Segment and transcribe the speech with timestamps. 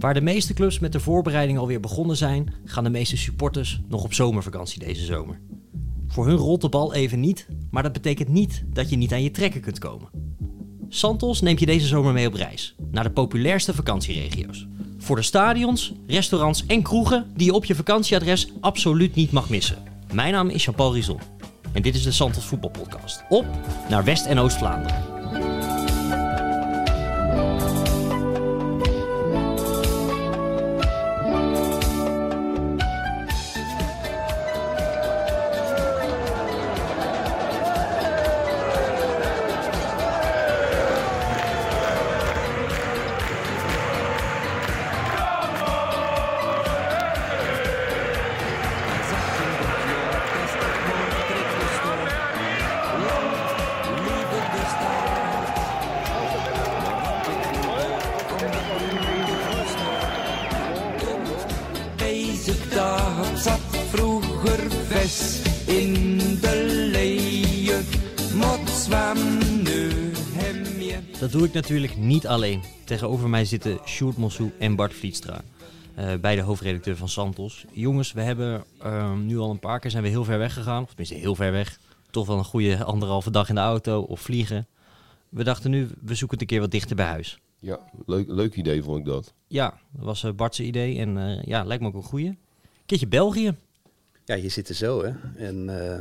[0.00, 4.04] Waar de meeste clubs met de voorbereiding alweer begonnen zijn, gaan de meeste supporters nog
[4.04, 5.40] op zomervakantie deze zomer.
[6.06, 9.22] Voor hun rolt de bal even niet, maar dat betekent niet dat je niet aan
[9.22, 10.08] je trekken kunt komen.
[10.88, 14.66] Santos neemt je deze zomer mee op reis naar de populairste vakantieregio's.
[14.98, 19.82] Voor de stadions, restaurants en kroegen die je op je vakantieadres absoluut niet mag missen.
[20.12, 21.20] Mijn naam is Jean-Paul Rizon
[21.72, 23.22] en dit is de Santos Voetbalpodcast.
[23.28, 23.46] Op
[23.88, 25.19] naar West- en Oost-Vlaanderen.
[71.60, 72.62] Natuurlijk niet alleen.
[72.84, 75.40] Tegenover mij zitten Sjoerd Mossou en Bart Vlietstra.
[75.94, 77.64] eh beide hoofdredacteur van Santos.
[77.72, 80.82] Jongens, we hebben ehm, nu al een paar keer zijn we heel ver weg gegaan.
[80.82, 81.78] Of tenminste heel ver weg.
[82.10, 84.66] Toch wel een goede anderhalve dag in de auto of vliegen.
[85.28, 87.38] We dachten nu, we zoeken het een keer wat dichter bij huis.
[87.58, 89.34] Ja, leuk, leuk idee vond ik dat.
[89.46, 90.98] Ja, dat was eh, Bart's idee.
[90.98, 92.38] En eh, ja, lijkt me ook een goeie.
[92.86, 93.54] Keertje België.
[94.24, 95.12] Ja, je zit er zo, hè.
[95.36, 96.00] En eh,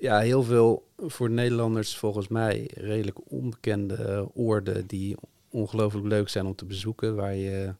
[0.00, 5.16] ja, heel veel voor Nederlanders volgens mij redelijk onbekende oorden die
[5.50, 7.14] ongelooflijk leuk zijn om te bezoeken.
[7.16, 7.74] Waar je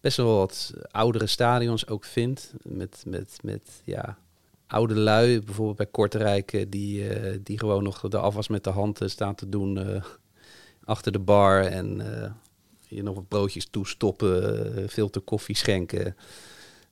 [0.00, 2.52] best wel wat oudere stadions ook vindt.
[2.62, 4.18] Met, met, met ja,
[4.66, 9.00] oude lui, bijvoorbeeld bij Kortrijk, die, eh, die gewoon nog de afwas met de hand
[9.00, 10.04] eh, staan te doen eh,
[10.84, 11.60] achter de bar.
[11.60, 12.00] En
[12.96, 16.16] je nog wat broodjes toestoppen, eh, filter koffie schenken.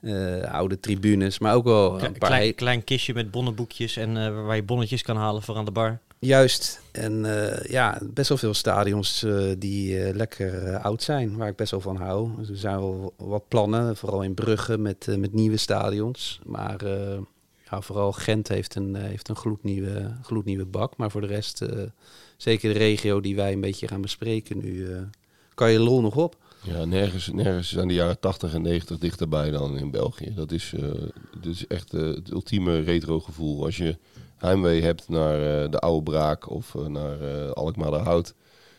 [0.01, 3.97] Eh, oude tribunes, maar ook wel Kle- een paar klein, klein kistje met bonnenboekjes.
[3.97, 5.99] En eh, waar je bonnetjes kan halen voor aan de bar.
[6.19, 6.81] Juist.
[6.93, 9.27] En eh, ja, best wel veel stadions
[9.59, 12.31] die lekker oud zijn, waar ik best wel van hou.
[12.37, 16.41] Dus er zijn wel wat plannen, vooral in Brugge met, met nieuwe stadions.
[16.45, 16.85] Maar
[17.71, 20.97] ja, vooral Gent heeft een, heeft een gloednieuwe, gloednieuwe bak.
[20.97, 21.65] Maar voor de rest,
[22.37, 24.89] zeker de regio die wij een beetje gaan bespreken nu,
[25.55, 26.37] kan je lol nog op.
[26.63, 30.35] Ja, nergens, nergens zijn de jaren 80 en 90 dichterbij dan in België.
[30.35, 30.83] Dat is, eh,
[31.41, 33.65] dat is echt eh, het ultieme retro gevoel.
[33.65, 33.97] Als je
[34.37, 38.35] heimwee hebt naar eh, de oude Braak of naar eh Alkmaar de Hout,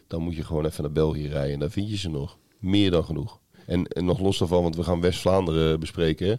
[0.07, 1.53] dan moet je gewoon even naar België rijden.
[1.53, 2.37] En daar vind je ze nog.
[2.59, 3.39] Meer dan genoeg.
[3.65, 6.27] En, en nog los daarvan, want we gaan West-Vlaanderen bespreken.
[6.27, 6.35] hè?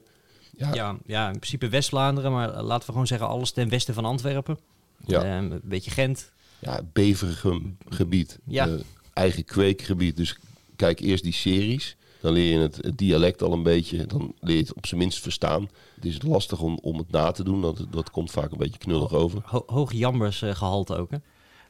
[0.57, 2.33] Ja, Ja, ja, in principe West-Vlaanderen.
[2.33, 4.59] Maar laten we gewoon zeggen alles ten westen van Antwerpen.
[5.07, 5.37] ja.
[5.39, 6.33] Een beetje Gent.
[6.59, 8.39] ja, Beverigem gebied.
[8.47, 8.69] Ja.
[9.13, 10.17] Eigen kweekgebied.
[10.17, 10.39] Dus
[10.81, 11.97] kijk eerst die series.
[12.21, 14.07] Dan leer je het, het dialect al een beetje.
[14.07, 15.69] Dan leer je het op zijn minst verstaan.
[15.95, 17.63] Het is lastig om, om het na te doen.
[17.63, 19.43] Dat, dat komt vaak een beetje knullig over.
[19.45, 21.17] Ho hoog jambers eh, gehalte ook, hè?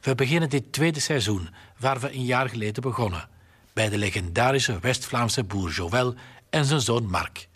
[0.00, 3.28] We beginnen dit tweede seizoen waar we een jaar geleden begonnen.
[3.72, 6.14] Bij de legendarische West-Vlaamse boer Joël
[6.50, 7.48] en zijn zoon Mark.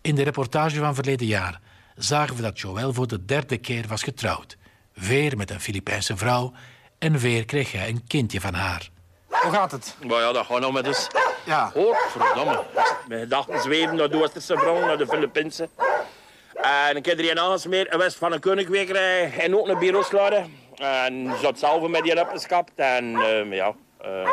[0.00, 1.60] In de reportage van verleden jaar
[1.96, 4.56] zagen we dat Joël voor de derde keer was getrouwd.
[4.94, 6.52] Weer met een Filipijnse vrouw
[6.98, 8.90] en weer kreeg hij een kindje van haar.
[9.30, 9.96] Hoe gaat het?
[10.06, 11.06] Maar ja, dat gaat nog met eens.
[11.44, 11.70] Ja.
[11.74, 12.62] Hoor, verdomme.
[13.08, 15.68] Mijn gedachten zweven naar de Oosterse vrouw, naar de Filipijnse.
[16.54, 20.44] En ik heb er een aangesmeerd, een west van een koninkwekerij en ook een bureauslade.
[20.74, 22.72] En zat zelf met die opgeskapt.
[22.74, 23.74] En ehm, ja,
[24.04, 24.28] uh,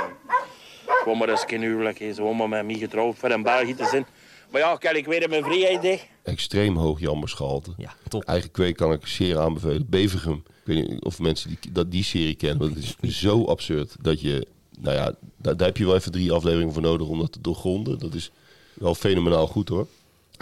[0.86, 1.98] gewoon maar eens een huwelijk.
[1.98, 4.06] Gewoon maar met mij getrouwd voor in België te zijn.
[4.52, 6.06] Maar ja, kijk, ik weer mijn vrijheid dicht.
[6.24, 7.72] Extreem hoog jammersgehalte.
[7.78, 8.24] Ja, top.
[8.24, 9.90] Eigen kweek kan ik zeer aanbevelen.
[9.90, 10.44] Bevergem.
[10.48, 12.60] Ik weet niet of mensen die, dat die serie kennen.
[12.60, 14.48] Want het is zo absurd dat je...
[14.80, 17.42] Nou ja, daar, daar heb je wel even drie afleveringen voor nodig om dat te
[17.42, 18.00] doorgronden.
[18.00, 18.32] Dat is
[18.74, 19.88] wel fenomenaal goed hoor.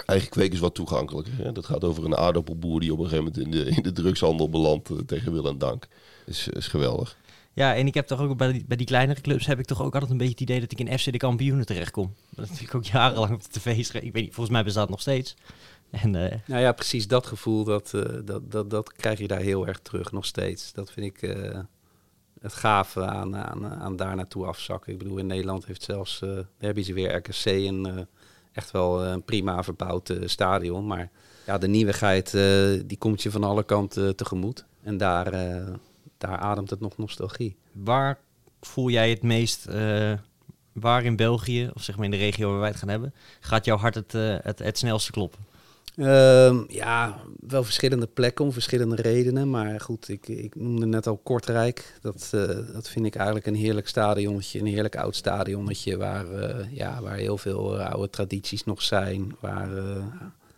[0.06, 1.34] Eigen kweek is wat toegankelijker.
[1.38, 1.52] Hè?
[1.52, 4.50] Dat gaat over een aardappelboer die op een gegeven moment in de, in de drugshandel
[4.50, 5.88] belandt eh, tegen wil en dank.
[6.26, 7.18] Is, is geweldig.
[7.54, 9.82] Ja, en ik heb toch ook bij die, bij die kleinere clubs heb ik toch
[9.82, 12.14] ook altijd een beetje het idee dat ik in FC de kampioenen terechtkom.
[12.30, 14.08] Dat heb ik ook jarenlang op de tv geschreven.
[14.08, 15.36] Ik weet niet, volgens mij bestaat het nog steeds.
[15.90, 19.40] En eh, Nou ja, precies dat gevoel, dat, eh, dat, dat, dat krijg je daar
[19.40, 20.74] heel erg terug nog steeds.
[20.74, 21.60] Dat vind ik eh,
[22.46, 24.92] het gave aan, aan, aan daar naartoe afzakken.
[24.92, 28.02] Ik bedoel, in Nederland heeft zelfs, eh daar hebben ze weer RKC een eh,
[28.52, 30.88] echt wel een prima verbouwd eh, stadion.
[30.88, 31.10] Maar
[31.46, 34.66] ja, de nieuwigheid, eh, die komt je van alle kanten tegemoet.
[34.84, 35.74] En daar, eh,
[36.18, 37.56] daar ademt het nog nostalgie.
[37.72, 38.20] waar
[38.62, 40.14] voel jij het meest, eh,
[40.72, 43.66] waar in België, of zeg maar in de regio waar wij het gaan hebben, gaat
[43.66, 45.45] jouw hart het, eh, het, het snelste kloppen?
[45.96, 49.50] Ehm, ja, wel verschillende plekken om verschillende redenen.
[49.50, 51.98] Maar goed, ik, ik noemde net al Kortrijk.
[52.02, 54.60] Dat, eh, dat vind ik eigenlijk een heerlijk stadionnetje.
[54.60, 59.36] Een heerlijk oud stadionnetje waar, eh, ja, waar heel veel eh, oude tradities nog zijn.
[59.40, 59.70] Waar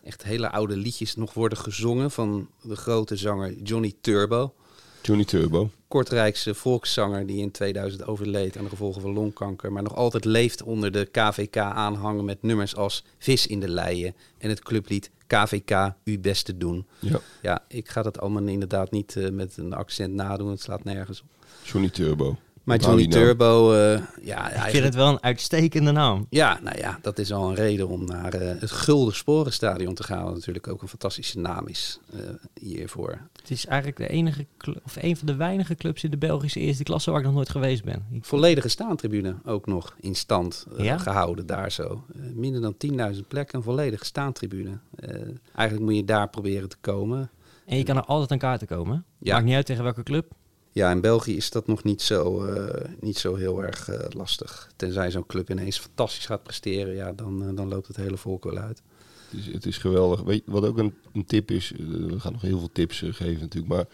[0.04, 4.54] echt hele oude liedjes nog worden gezongen van de grote zanger Johnny Turbo.
[5.02, 5.70] Johnny Turbo.
[5.88, 10.64] Kortrijkse volkszanger die in 2000 overleed aan de gevolgen van longkanker, maar nog altijd leeft
[10.64, 15.94] onder de KVK aanhangen met nummers als Vis in de Leien en het clublied KVK
[16.04, 16.88] uw best te doen.
[17.00, 17.20] Ja.
[17.42, 21.22] Ja, ik ga dat allemaal inderdaad niet eh, met een accent nadoen, het slaat nergens
[21.22, 21.28] op.
[21.64, 22.38] Johnny Turbo.
[22.68, 23.12] Maar Johnny naam.
[23.12, 26.26] Turbo, eh, ja, Ik vind het wel een uitstekende naam.
[26.30, 30.04] ja, nou ja, dat is al een reden om naar eh, het Gulden Sporenstadion te
[30.04, 32.20] gaan, wat natuurlijk ook een fantastische naam is eh,
[32.62, 33.18] hiervoor.
[33.42, 34.46] Het is eigenlijk de enige
[34.84, 37.50] of een van de weinige clubs in de Belgische eerste klasse waar ik nog nooit
[37.50, 38.06] geweest ben.
[38.12, 40.98] Ik- Volledige staantribune ook nog in stand eh, Ja?
[40.98, 42.04] gehouden daar zo.
[42.34, 42.76] Minder dan
[43.14, 44.78] 10.000 plekken, een volledige staantribune.
[44.96, 45.10] Eh,
[45.56, 47.30] eigenlijk moet je daar proberen te komen.
[47.66, 49.06] En je kan er altijd aan kaarten komen.
[49.18, 49.34] Ja.
[49.34, 50.32] Maakt niet uit tegen welke club.
[50.78, 54.72] Ja, in België is dat nog niet zo, eh, niet zo heel erg eh, lastig.
[54.76, 58.44] Tenzij zo'n club ineens fantastisch gaat presteren, ja, dan, eh, dan loopt het hele volk
[58.44, 58.82] wel uit.
[59.30, 60.22] Het is, het is geweldig.
[60.22, 63.74] Weet wat ook een, een tip is, we gaan nog heel veel tips geven natuurlijk,
[63.74, 63.86] maar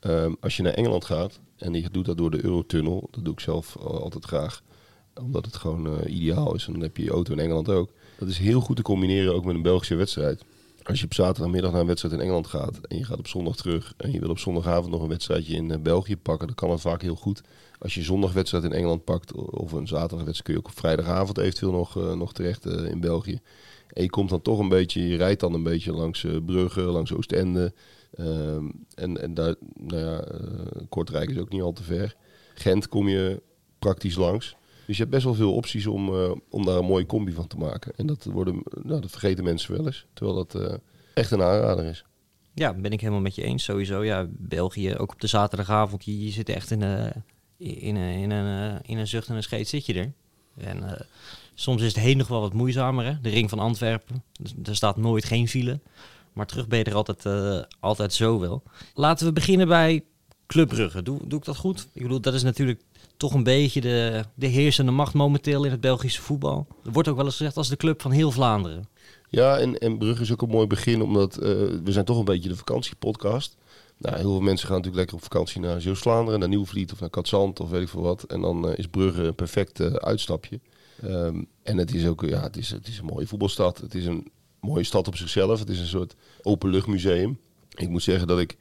[0.00, 3.32] ehm, als je naar Engeland gaat en je doet dat door de Eurotunnel, dat doe
[3.32, 4.62] ik zelf altijd graag,
[5.20, 6.66] omdat het gewoon ideaal is.
[6.66, 7.90] En dan heb je je auto in Engeland ook.
[8.18, 10.44] Dat is heel goed te combineren ook met een Belgische wedstrijd.
[10.88, 13.56] Als je op zaterdagmiddag naar een wedstrijd in Engeland gaat en je gaat op zondag
[13.56, 16.70] terug en je wil op zondagavond nog een wedstrijdje in eh, België pakken, dan kan
[16.70, 17.42] het vaak heel goed.
[17.78, 21.72] Als je zondagwedstrijd in Engeland pakt of een zaterdagwedstrijd kun je ook op vrijdagavond eventueel
[21.72, 23.40] nog, eh, nog terecht eh, in België.
[23.92, 27.12] En je komt dan toch een beetje, je rijdt dan een beetje langs Brugge, langs
[27.12, 27.72] Oostende.
[28.14, 30.24] Ehm, en, en daar, nou ja,
[30.88, 32.16] Kortrijk is ook niet al te ver.
[32.54, 33.42] Gent kom je
[33.78, 34.56] praktisch langs.
[34.88, 37.46] Dus je hebt best wel veel opties om, eh, om daar een mooie combi van
[37.46, 37.92] te maken.
[37.96, 40.06] En dat, worden, nou, dat vergeten mensen wel eens.
[40.12, 40.74] Terwijl dat eh,
[41.14, 42.04] echt een aanrader is.
[42.54, 43.64] Ja, ben ik helemaal met je eens.
[43.64, 47.12] Sowieso, ja, België, ook op de zaterdagavond, je, zit echt in, een
[47.58, 50.12] in, een in, een eh, in een zucht en een scheet zit je er.
[50.56, 51.00] En eh,
[51.54, 53.20] soms is het heen nog wel wat moeizamer, hè?
[53.20, 54.22] de ring van Antwerpen.
[54.40, 55.80] Dus, er staat nooit geen file.
[56.32, 58.62] Maar terug ben je er altijd, eh, altijd zo wel.
[58.94, 60.04] Laten we beginnen bij
[60.46, 61.02] Club Brugge.
[61.02, 61.88] Doe, doe ik dat goed?
[61.92, 62.82] Ik bedoel, dat is natuurlijk
[63.18, 66.66] toch een beetje de, de heersende macht momenteel in het Belgische voetbal.
[66.84, 68.88] Er wordt ook wel eens gezegd als de club van heel Vlaanderen.
[69.28, 71.50] Ja, en, en Brugge is ook een mooi begin, omdat eh,
[71.84, 73.56] we zijn toch een beetje de vakantiepodcast.
[73.96, 77.10] Nou, heel veel mensen gaan natuurlijk lekker op vakantie naar Zeeuws-Vlaanderen, naar Nieuwvliet of naar
[77.10, 78.22] Katzand of weet ik veel wat.
[78.22, 80.60] En dan eh, is Brugge een perfect eh, uitstapje.
[81.02, 83.78] Ehm, en het is ook ja, het is, het is een mooie voetbalstad.
[83.78, 84.30] Het is een
[84.60, 85.58] mooie stad op zichzelf.
[85.58, 87.38] Het is een soort openluchtmuseum.
[87.74, 88.56] Ik moet zeggen dat ik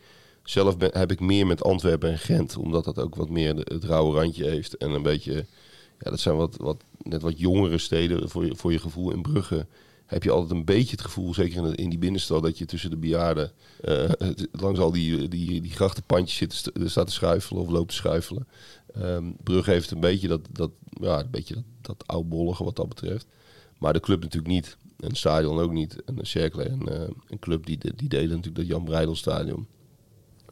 [0.49, 4.15] zelf heb ik meer met Antwerpen en Gent, omdat dat ook wat meer het rauwe
[4.15, 4.77] randje heeft.
[4.77, 5.33] En een beetje,
[5.99, 9.11] ja, dat zijn wat, wat, net wat jongere steden voor je, voor je gevoel.
[9.11, 9.65] In Brugge
[10.05, 12.89] heb je altijd een beetje het gevoel, zeker in, in die binnenstad, dat je tussen
[12.89, 13.51] de bejaarden
[13.81, 14.11] eh,
[14.51, 18.47] langs al die, die, die grachtenpandjes zit, staat te schuifelen of loopt te schuifelen.
[18.93, 22.89] Ehm, Brugge heeft een beetje dat, dat, ja, een beetje dat, dat oudbollige wat dat
[22.89, 23.25] betreft.
[23.77, 24.77] Maar de club natuurlijk niet.
[24.99, 26.03] En stadion ook niet.
[26.03, 29.67] En de Cercle en eh, een club die, die delen natuurlijk dat Jan Breidel stadion.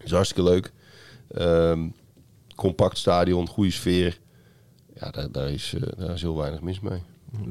[0.06, 0.72] Is hartstikke leuk.
[1.28, 1.88] Ehm,
[2.56, 4.20] compact stadion, goede sfeer.
[5.00, 7.02] Ja, daar, daar, is, eh, daar is heel weinig mis mee.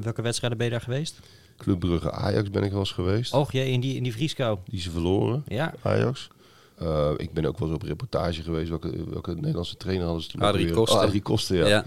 [0.01, 1.19] Welke wedstrijden ben je daar geweest?
[1.57, 3.33] Club Brugge Ajax ben ik wel eens geweest.
[3.33, 4.57] Och jee, in die, in die vrieskou.
[4.65, 6.27] Die ze verloren, Ja, Ajax.
[6.77, 8.69] Eh, ik ben ook wel eens op reportage geweest.
[8.69, 10.41] Welke, welke Nederlandse trainer hadden ze toen?
[10.41, 10.73] Adrie weer?
[10.73, 10.97] Koster.
[10.97, 11.67] Oh, Adrie Koster, ja.
[11.67, 11.85] Ja.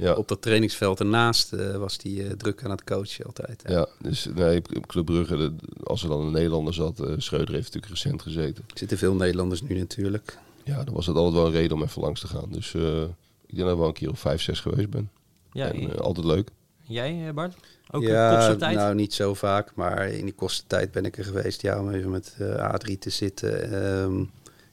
[0.00, 0.14] Ja.
[0.14, 3.62] Op dat trainingsveld ernaast eh, was hij eh, druk aan het coachen altijd.
[3.68, 5.52] Ja, dus nee, op Club Brugge, de-
[5.84, 8.64] als er dan een Nederlander zat, eh Schreuder heeft natuurlijk recent gezeten.
[8.72, 10.38] Er zitten veel Nederlanders nu natuurlijk.
[10.64, 12.48] Ja, dan was het altijd wel een reden om even langs te gaan.
[12.50, 13.02] Dus eh,
[13.46, 15.10] ik denk dat ik wel een keer of vijf, zes geweest ben.
[15.52, 16.48] ja en, altijd leuk.
[16.86, 17.54] jij eh, Bart?
[17.90, 20.34] Ook ja, nou niet zo vaak, maar in die
[20.66, 21.62] tijd ben ik er geweest.
[21.62, 23.72] Ja, om even met eh A3 te zitten.
[23.72, 24.24] Ehm,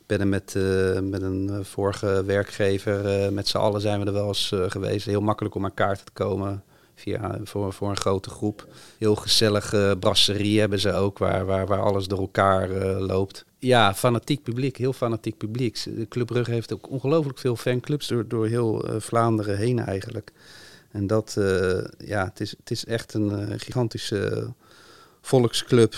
[0.08, 4.06] ben er met, eh, met een eh, vorige werkgever, eh, met z'n allen zijn we
[4.06, 5.06] er wel eens geweest.
[5.06, 6.64] Heel makkelijk om aan te komen
[6.96, 8.68] via, voor, voor een grote groep.
[8.98, 13.46] Heel gezellige brasserie hebben ze ook, waar, waar, waar alles door elkaar loopt.
[13.60, 15.86] Ja, fanatiek publiek, heel fanatiek publiek.
[16.10, 20.32] Club Brugge heeft ook ongelooflijk veel fanclubs door, door heel Vlaanderen heen eigenlijk.
[20.92, 21.38] En dat,
[21.98, 24.54] ja, het is, het is echt een gigantische
[25.22, 25.96] volksclub.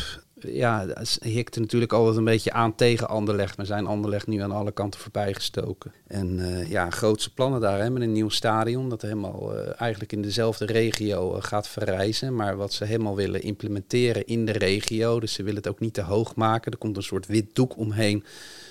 [0.48, 0.86] Ja,
[1.22, 3.58] hikte natuurlijk altijd een beetje aan tegen Anderlecht.
[3.58, 5.94] Maar zijn Anderlecht nu aan alle kanten voorbij gestoken.
[6.08, 8.90] En eh, ja, grootse plannen daar hè, met een nieuw stadion.
[8.90, 12.36] Dat helemaal eh, eigenlijk in dezelfde regio eh, gaat verrijzen.
[12.36, 15.20] Maar wat ze helemaal willen implementeren in de regio.
[15.20, 16.72] Dus ze willen het ook niet te hoog maken.
[16.72, 18.24] Er komt een soort wit doek omheen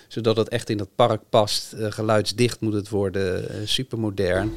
[0.09, 1.75] zodat het echt in dat park past.
[1.79, 4.53] Geluidsdicht moet het worden, supermodern.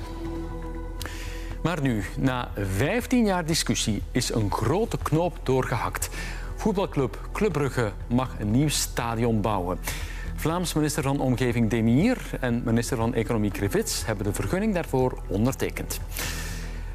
[1.63, 6.09] Maar nu, na 15 jaar discussie, is een grote knoop doorgehakt.
[6.61, 9.79] Voetbalclub Club Brugge mag een nieuw stadion bouwen.
[10.35, 15.99] Vlaams minister van Omgeving Demier en minister van Economie Krivits hebben de vergunning daarvoor ondertekend.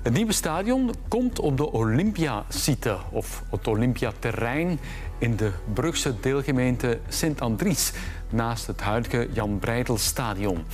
[0.02, 4.78] Het nieuwe stadion komt op de Olympia-site of het Olympiaterrein
[5.18, 7.92] in de Brugse deelgemeente Sint-Andries,
[8.30, 10.64] naast het huidige Jan Breidel-stadion.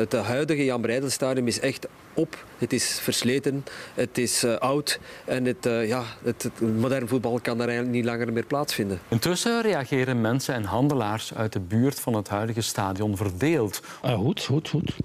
[0.00, 2.44] Het huidige Jan Breidel-stadion is echt op.
[2.58, 3.64] Het is versleten,
[3.94, 7.96] het is uh, oud en het, uh, ja, het, het, modern voetbal kan daar eigenlijk
[7.96, 9.00] niet langer meer plaatsvinden.
[9.08, 13.82] Intussen reageren mensen en handelaars uit de buurt van het huidige stadion verdeeld.
[14.02, 14.96] Ah, goed, goed, goed.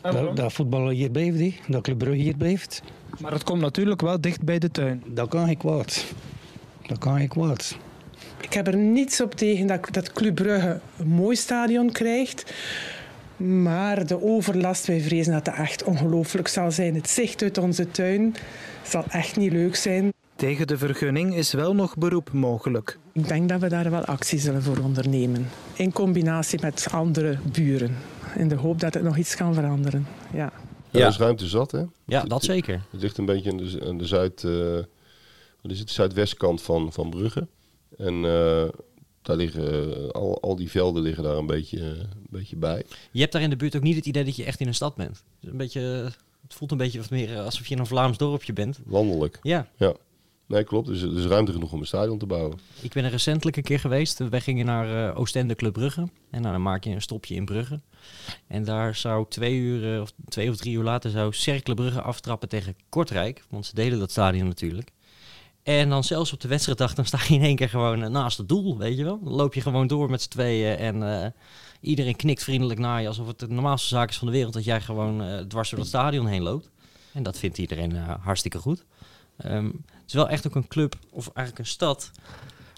[0.00, 2.82] Dat, dat voetbal hier blijft, dat Club Brugge hier blijft.
[3.20, 5.02] Maar het komt natuurlijk wel dicht bij de tuin.
[5.06, 6.04] Dat kan ik kwaad.
[6.86, 7.76] Dat kan ik kwaad.
[8.40, 12.52] Ik heb er niets op tegen dat, dat Club Brugge een mooi stadion krijgt.
[13.36, 16.94] Maar de overlast, wij vrezen dat het echt ongelooflijk zal zijn.
[16.94, 18.34] Het zicht uit onze tuin
[18.82, 20.12] zal echt niet leuk zijn.
[20.36, 22.98] Tegen de vergunning is wel nog beroep mogelijk.
[23.12, 25.48] Ik denk dat we daar wel actie zullen voor ondernemen.
[25.74, 27.96] In combinatie met andere buren.
[28.36, 30.06] In de hoop dat het nog iets kan veranderen.
[30.32, 30.52] Ja.
[30.90, 31.82] Ja, er is ruimte zat, hè?
[32.04, 32.82] Ja, dat zeker.
[32.90, 34.74] Het ligt een beetje aan de, aan de zuid, uh,
[35.60, 37.46] wat is het, zuidwestkant van, van Brugge.
[37.96, 38.64] En uh,
[39.24, 42.84] daar liggen, al, al die velden liggen daar een beetje, een beetje bij.
[43.10, 44.74] Je hebt daar in de buurt ook niet het idee dat je echt in een
[44.74, 45.24] stad bent.
[45.40, 45.80] Een beetje,
[46.42, 48.80] het voelt een beetje wat meer alsof je in een Vlaams dorpje bent.
[48.86, 49.38] Landelijk.
[49.42, 49.68] Ja.
[49.76, 49.94] Ja.
[50.46, 50.86] Nee, klopt.
[50.86, 52.58] Dus er is ruimte genoeg om een stadion te bouwen.
[52.80, 54.28] Ik ben er recentelijk een keer geweest.
[54.28, 56.08] Wij gingen naar uh, Oostende Club Brugge.
[56.30, 57.80] En nou, dan maak je een stopje in Brugge.
[58.46, 62.48] En daar zou twee uur, of twee of drie uur later, zou Cercle Brugge aftrappen
[62.48, 63.44] tegen Kortrijk.
[63.50, 64.90] Want ze delen dat stadion natuurlijk.
[65.64, 68.48] En dan zelfs op de wedstrijddag, dan sta je in één keer gewoon naast het
[68.48, 69.20] doel, weet je wel.
[69.22, 71.26] Dan loop je gewoon door met z'n tweeën en uh,
[71.80, 73.08] iedereen knikt vriendelijk naar je.
[73.08, 75.78] Alsof het de normaalste zaak is van de wereld dat jij gewoon uh, dwars door
[75.78, 76.70] het stadion heen loopt.
[77.12, 78.84] En dat vindt iedereen hartstikke goed.
[79.44, 82.10] Um, het is wel echt ook een club, of eigenlijk een stad,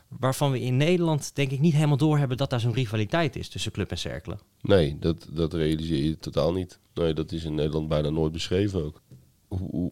[0.08, 3.72] waarvan we in Nederland denk ik niet helemaal doorhebben dat daar zo'n rivaliteit is tussen
[3.72, 4.38] club en cerkelen.
[4.60, 6.78] Nee, dat, dat realiseer je totaal niet.
[6.94, 9.00] Nee, dat is in Nederland bijna nooit beschreven ook.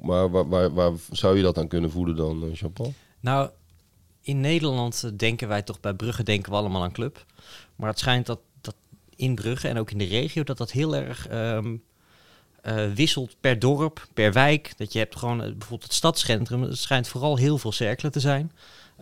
[0.02, 2.94] Maar waar, waar, waar, zou je dat aan kunnen voeden dan, Jean-Paul?
[3.20, 3.50] Nou,
[4.20, 7.24] in Nederland denken wij toch, bij Brugge denken we allemaal aan club.
[7.76, 8.74] Maar het schijnt dat, dat
[9.16, 11.82] in Brugge en ook in de regio, dat dat heel erg um,
[12.66, 14.72] uh, wisselt per dorp, per wijk.
[14.76, 18.52] Dat je hebt gewoon bijvoorbeeld het stadscentrum, het schijnt vooral heel veel cirkelen te zijn.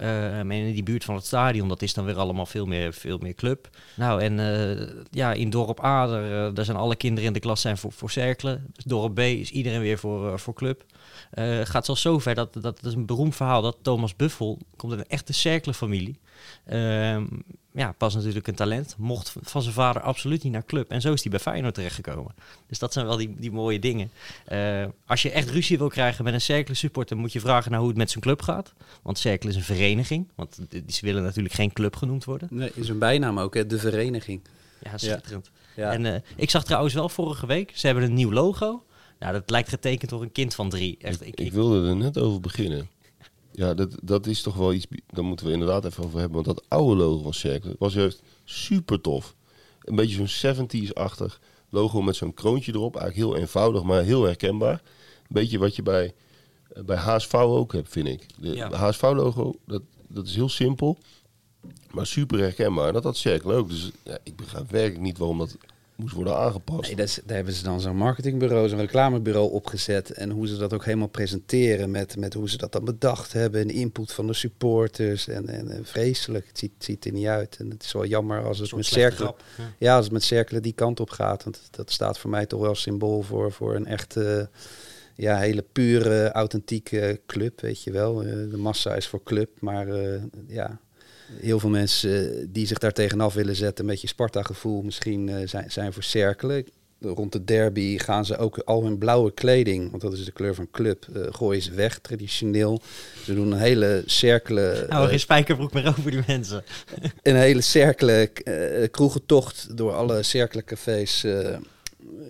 [0.01, 2.93] Uh, en in die buurt van het stadion, dat is dan weer allemaal veel meer,
[2.93, 3.69] veel meer club.
[3.97, 7.41] Nou, en uh, ja, in dorp A, daar, uh, daar, zijn alle kinderen in de
[7.41, 8.67] klas zijn voor, voor cerkelen.
[8.85, 10.85] Dorp B is iedereen weer voor, voor club.
[11.63, 14.93] gaat zelfs zo ver, dat, dat, dat is een beroemd verhaal, dat Thomas Buffel komt
[14.93, 16.19] uit een echte cerkelenfamilie.
[16.65, 17.25] Ehm,
[17.75, 18.95] ja, pas natuurlijk een talent.
[18.99, 20.91] Mocht van zijn vader absoluut niet naar club.
[20.91, 22.35] En zo is hij bij Feyenoord terechtgekomen.
[22.67, 24.11] Dus dat zijn wel die, die mooie dingen.
[24.53, 27.81] Uh, als je echt ruzie wil krijgen met een Cercle supporter, moet je vragen naar
[27.81, 28.73] hoe het met zijn club gaat.
[29.03, 30.29] Want Cercle is een vereniging.
[30.35, 32.49] Want die, die willen natuurlijk geen club genoemd worden.
[32.51, 33.67] Nee, is een bijnaam ook, hè?
[33.67, 34.41] de vereniging.
[34.83, 35.51] Ja, schitterend.
[35.55, 35.61] Ja.
[35.75, 35.93] Ja.
[35.93, 38.85] En uh, ik zag trouwens wel vorige week, ze hebben een nieuw logo.
[39.19, 40.99] Nou, dat lijkt getekend door een kind van drie.
[41.01, 42.89] Echt, ik, ik, ik wilde er net over beginnen.
[43.52, 44.87] Ja, dat, dat is toch wel iets.
[45.06, 46.44] Daar moeten we inderdaad even over hebben.
[46.44, 49.35] Want dat oude logo van Cercle was juist super tof.
[49.80, 52.97] Een beetje zo'n 70s-achtig logo met zo'n kroontje erop.
[52.97, 54.82] Eigenlijk heel eenvoudig, maar heel herkenbaar.
[55.23, 56.14] Een beetje wat je bij,
[56.85, 58.26] bij HSV ook hebt, vind ik.
[58.38, 58.73] De ja.
[58.73, 60.99] HSV-logo, dat, dat is heel simpel,
[61.90, 62.87] maar super herkenbaar.
[62.87, 63.68] En dat had Cercle ook.
[63.68, 65.56] Dus ja, ik begrijp werkelijk niet waarom dat
[66.02, 66.87] moest worden aangepast.
[66.87, 70.11] Nee, dat is, daar hebben ze dan zo'n marketingbureau, zo'n reclamebureau opgezet.
[70.11, 73.61] En hoe ze dat ook helemaal presenteren met, met hoe ze dat dan bedacht hebben.
[73.61, 75.28] En input van de supporters.
[75.28, 76.47] En, en, en vreselijk.
[76.47, 77.56] Het ziet, ziet er niet uit.
[77.59, 79.35] En het is wel jammer als het met cirkelen.
[79.56, 79.64] Ja.
[79.78, 79.97] ja.
[79.97, 81.44] als het met cirkelen die kant op gaat.
[81.44, 84.50] Want dat staat voor mij toch wel symbool voor, voor een echte.
[85.14, 88.14] Ja, hele pure, authentieke club, weet je wel.
[88.14, 90.80] De massa is voor club, maar uh, ja,
[91.41, 95.71] heel veel mensen die zich daar tegenaf willen zetten, een beetje Sparta-gevoel misschien, uh, zijn,
[95.71, 96.67] zijn voor cirkelen.
[97.01, 100.55] Rond de derby gaan ze ook al hun blauwe kleding, want dat is de kleur
[100.55, 102.83] van club, uh, gooien ze weg, traditioneel.
[103.25, 104.89] Ze doen een hele cirkelen...
[104.89, 106.65] Nou, geen spijkerbroek meer over die mensen.
[107.23, 111.25] een hele cirkelen uh, kroegentocht door alle cirkelencafés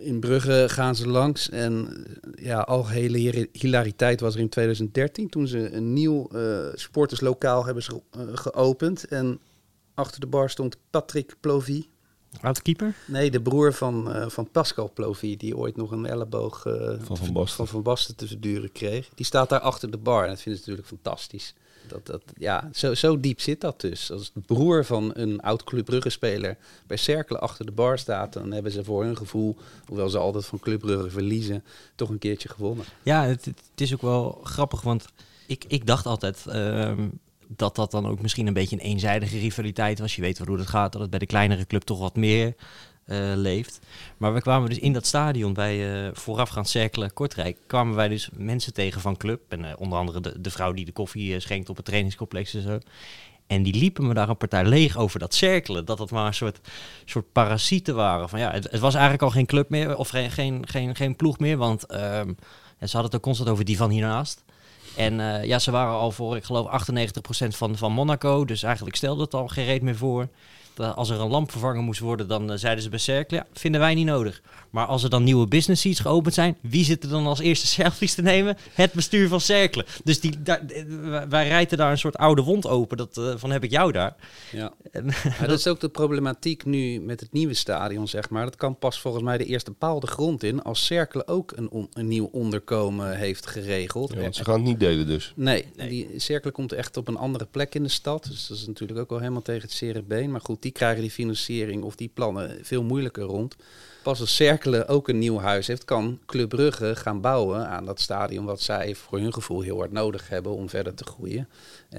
[0.00, 1.48] in Brugge gaan ze langs.
[1.48, 7.82] En ja, algehele hilariteit was er in 2013 toen ze een nieuw uh, sporterslokaal hebben
[7.82, 9.04] ze, uh, geopend.
[9.04, 9.40] En
[9.94, 11.86] achter de bar stond Patrick Plovy.
[12.40, 12.94] Oud-keeper?
[13.06, 17.32] Nee, de broer van, uh, van Pascal Plovy, die ooit nog een elleboog van, van,
[17.32, 17.56] Basten.
[17.56, 19.08] van Van Basten te verduren kreeg.
[19.14, 21.54] Die staat daar achter de bar en dat vinden ze natuurlijk fantastisch.
[21.92, 24.10] Dat, dat, ja, zo, zo diep zit dat dus.
[24.10, 26.56] Als de broer van een oud Club Brugge speler
[26.86, 29.56] bij Cerkelen achter de bar staat, dan hebben ze voor hun gevoel,
[29.86, 32.84] hoewel ze altijd van Club Brugge verliezen, toch een keertje gewonnen.
[33.02, 35.06] Ja, het, het is ook wel grappig, want
[35.46, 36.92] ik, ik dacht altijd, uh,
[37.46, 40.16] dat dat dan ook misschien een beetje een eenzijdige rivaliteit was.
[40.16, 42.54] Je weet wel hoe dat gaat, dat het bij de kleinere club toch wat meer
[43.34, 43.80] leeft.
[44.16, 48.28] Maar we kwamen dus in dat stadion bij uh, voorafgaand cirkelen Kortrijk, kwamen wij dus
[48.32, 49.40] mensen tegen van club.
[49.48, 52.62] En eh, onder andere de, de vrouw die de koffie schenkt op het trainingscomplex en
[52.62, 52.78] zo.
[53.46, 55.84] En die liepen me daar een partij leeg over dat cirkelen.
[55.84, 56.60] Dat het maar een soort,
[57.04, 58.28] soort parasieten waren.
[58.28, 61.16] Van, ja, het, het was eigenlijk al geen club meer, of geen, geen, geen, geen
[61.16, 61.56] ploeg meer.
[61.56, 62.28] Want ehm,
[62.78, 64.44] ze hadden het ook constant over die van hiernaast.
[64.96, 66.86] En ja, ze waren al voor, ik geloof,
[67.46, 68.44] 98% van, van Monaco.
[68.44, 70.28] Dus eigenlijk stelde het al geen reet meer voor.
[70.74, 73.46] Dat als er een lamp vervangen moest worden, dan uh, zeiden ze bij Cercle, ja,
[73.52, 74.42] vinden wij niet nodig.
[74.70, 77.66] Maar als er dan nieuwe business seats geopend zijn, wie zit er dan als eerste
[77.82, 78.56] selfies te nemen?
[78.72, 79.86] Het bestuur van Cercle.
[80.04, 80.62] Dus die, daar,
[81.28, 82.96] wij rijden daar een soort oude wond open.
[82.96, 84.16] Dat, uh, van heb ik jou daar.
[84.52, 84.72] Ja.
[85.38, 88.44] ja dat is ook de problematiek nu met het nieuwe stadion, zeg maar.
[88.44, 91.70] Dat kan pas volgens mij de eerste paal de grond in als Cercle ook een,
[91.70, 94.12] on, een nieuw onderkomen heeft geregeld.
[94.12, 95.32] Ja, want ze gaan het niet delen dus.
[95.36, 95.88] Nee, nee.
[95.88, 98.24] die Cercle komt echt op een andere plek in de stad.
[98.24, 100.30] Dus dat is natuurlijk ook wel helemaal tegen het zere been.
[100.30, 103.56] Maar goed, die krijgen die financiering of die plannen veel moeilijker rond.
[104.02, 108.00] Pas als Cerkelen ook een nieuw huis heeft, kan Club Brugge gaan bouwen aan dat
[108.00, 111.48] stadion wat zij voor hun gevoel heel hard nodig hebben om verder te groeien.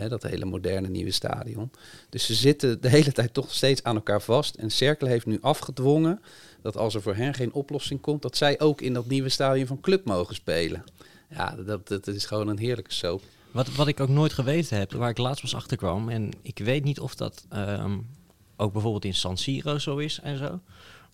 [0.07, 1.71] dat hele moderne nieuwe stadion.
[2.09, 4.55] Dus ze zitten de hele tijd toch steeds aan elkaar vast.
[4.55, 6.21] En Cerkelen heeft nu afgedwongen
[6.61, 9.67] dat als er voor hen geen oplossing komt, dat zij ook in dat nieuwe stadion
[9.67, 10.83] van Club mogen spelen.
[11.29, 13.21] Ja, dat, dat is gewoon een heerlijke soap.
[13.51, 16.57] Wat, wat ik ook nooit geweten heb, waar ik laatst pas achter kwam, en ik
[16.57, 18.07] weet niet of dat um,
[18.63, 20.59] ook bijvoorbeeld in San Siro zo is en zo.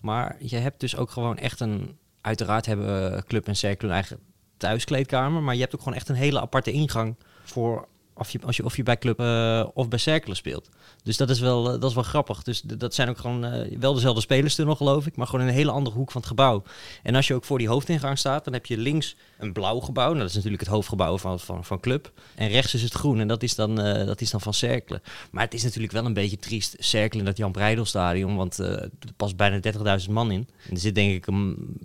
[0.02, 1.98] Maar je hebt dus ook gewoon echt een...
[2.22, 4.20] Uiteraard hebben Club en Cirkel een eigen
[4.58, 5.42] thuiskleedkamer.
[5.42, 7.88] Maar je hebt ook gewoon echt een hele aparte ingang voor
[8.20, 10.70] of je, als je, of je bij Club uh, of bij Cerkelen speelt.
[11.04, 12.44] Dus dat is wel, uh, dat is wel grappig.
[12.44, 15.48] Dus dat zijn ook gewoon uh, wel dezelfde spelers nog, geloof ik, maar gewoon in
[15.48, 16.64] een hele andere hoek van het gebouw.
[17.04, 20.08] En als je ook voor die hoofdingang staat, dan heb je links een blauw gebouw.
[20.08, 22.12] Nou, dat is natuurlijk het hoofdgebouw van, van, van Club.
[22.36, 25.02] En rechts is het groen en dat is dan, dat is dan van Cerkelen.
[25.32, 29.36] Maar het is natuurlijk wel een beetje triest, Cerkelen, dat Jan Breidelstadion, want er past
[29.36, 29.60] bijna
[30.06, 30.48] 30.000 man in.
[30.70, 31.78] Er zit denk ik een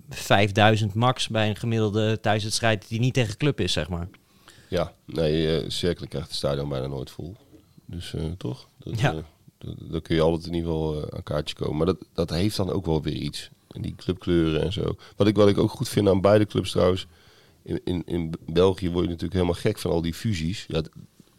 [0.79, 4.09] 5.000 max bij een gemiddelde thuiswedstrijd die niet tegen Club is, zeg maar.
[4.75, 7.37] Ja, nee, uh, Cercle krijgt het stadion bijna nooit vol.
[7.87, 8.69] Dus uh, toch?
[8.79, 9.15] Dat, ja.
[9.15, 9.23] Uh,
[9.79, 11.77] dan kun je altijd in ieder geval aan kaartje komen.
[11.77, 13.51] Maar dat, dat heeft dan ook wel weer iets.
[13.71, 14.97] En die clubkleuren en zo.
[15.17, 17.07] Wat ik, wat ik ook goed vind aan beide clubs trouwens.
[17.63, 20.65] In, in, in België word je natuurlijk helemaal gek van al die fusies.
[20.69, 20.83] Ja,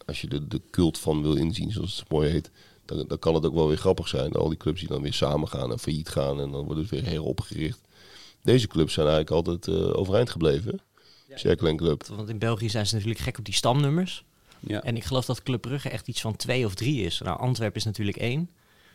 [0.06, 2.50] als je de, de cult van wil inzien, zoals het mooi heet.
[2.84, 4.32] Dan, dan kan het ook wel weer grappig zijn.
[4.32, 6.40] Al die clubs die dan weer samen gaan en failliet gaan.
[6.40, 7.80] En dan wordt het weer heropgericht.
[8.42, 10.80] Deze clubs zijn eigenlijk altijd overeind gebleven.
[11.38, 12.06] Cirkel en Club.
[12.06, 14.24] Want in België zijn ze natuurlijk gek op die stamnummers.
[14.60, 14.82] Ja.
[14.82, 17.20] En ik geloof dat Club Brugge echt iets van twee of drie is.
[17.20, 18.50] Nou, Antwerpen is natuurlijk één.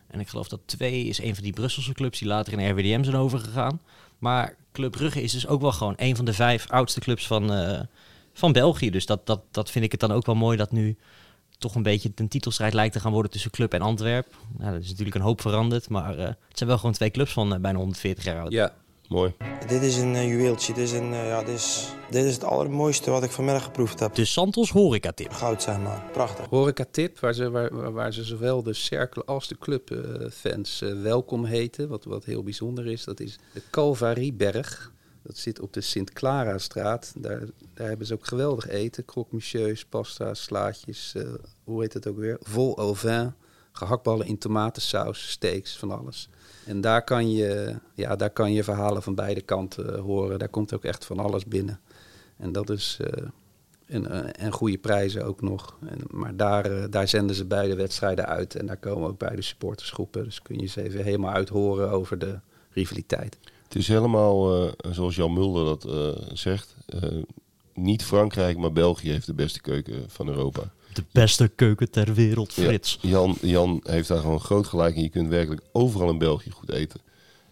[0.07, 3.03] En ik geloof dat twee is een van die Brusselse clubs die later in RWDM
[3.03, 3.81] zijn overgegaan.
[4.17, 7.53] Maar Club Brugge is dus ook wel gewoon een van de vijf oudste clubs van,
[7.53, 7.79] uh,
[8.33, 8.89] van België.
[8.89, 10.97] Dus dat, dat, dat vind ik het dan ook wel mooi dat nu
[11.57, 14.35] toch een beetje een titelstrijd lijkt te gaan worden tussen Club en Antwerp.
[14.57, 17.33] Nou, dat is natuurlijk een hoop veranderd, maar uh, het zijn wel gewoon twee clubs
[17.33, 18.51] van uh, bijna 140 jaar oud.
[18.51, 18.73] Ja,
[19.11, 19.33] Mooi.
[19.67, 20.73] Dit is een uh, juweeltje.
[20.73, 23.99] Dit is, een, uh, ja, dit, is, dit is het allermooiste wat ik vanmiddag geproefd
[23.99, 24.15] heb.
[24.15, 25.31] De Santos horeca-tip.
[25.31, 26.11] Goud zijn man.
[26.11, 26.45] Prachtig.
[26.45, 31.87] Horeca-tip waar ze, waar, waar ze zowel de Cercle als de clubfans uh, welkom heten.
[31.89, 33.03] Wat, wat heel bijzonder is.
[33.03, 34.91] Dat is de Calvarieberg.
[35.23, 37.13] Dat zit op de Sint-Clara-straat.
[37.17, 37.39] Daar,
[37.73, 39.05] daar hebben ze ook geweldig eten.
[39.05, 41.15] Croque monsieurs, pasta, slaatjes.
[41.63, 42.37] hoe heet het ook weer?
[42.41, 43.33] Vol au vin.
[43.71, 46.29] Gehaktballen in tomatensaus, steaks, van alles.
[46.65, 50.39] En daar kan, je, ja, daar kan je verhalen van beide kanten horen.
[50.39, 51.79] Daar komt ook echt van alles binnen.
[52.37, 52.97] En dat is.
[53.01, 53.27] Uh,
[53.85, 55.77] en, en goede prijzen ook nog.
[55.87, 58.55] En, maar daar, uh, daar zenden ze beide wedstrijden uit.
[58.55, 60.23] En daar komen ook beide supportersgroepen.
[60.23, 63.37] Dus kun je ze even helemaal uithoren over de rivaliteit.
[63.63, 65.87] Het is helemaal, zoals Jan Mulder dat
[66.37, 66.75] zegt.
[67.73, 72.53] niet Frankrijk, maar België heeft de beste keuken van Europa de beste keuken ter wereld,
[72.53, 72.97] Frits.
[73.01, 75.01] Ja, Jan, Jan heeft daar gewoon groot gelijk in.
[75.01, 77.01] Je kunt werkelijk overal in België goed eten.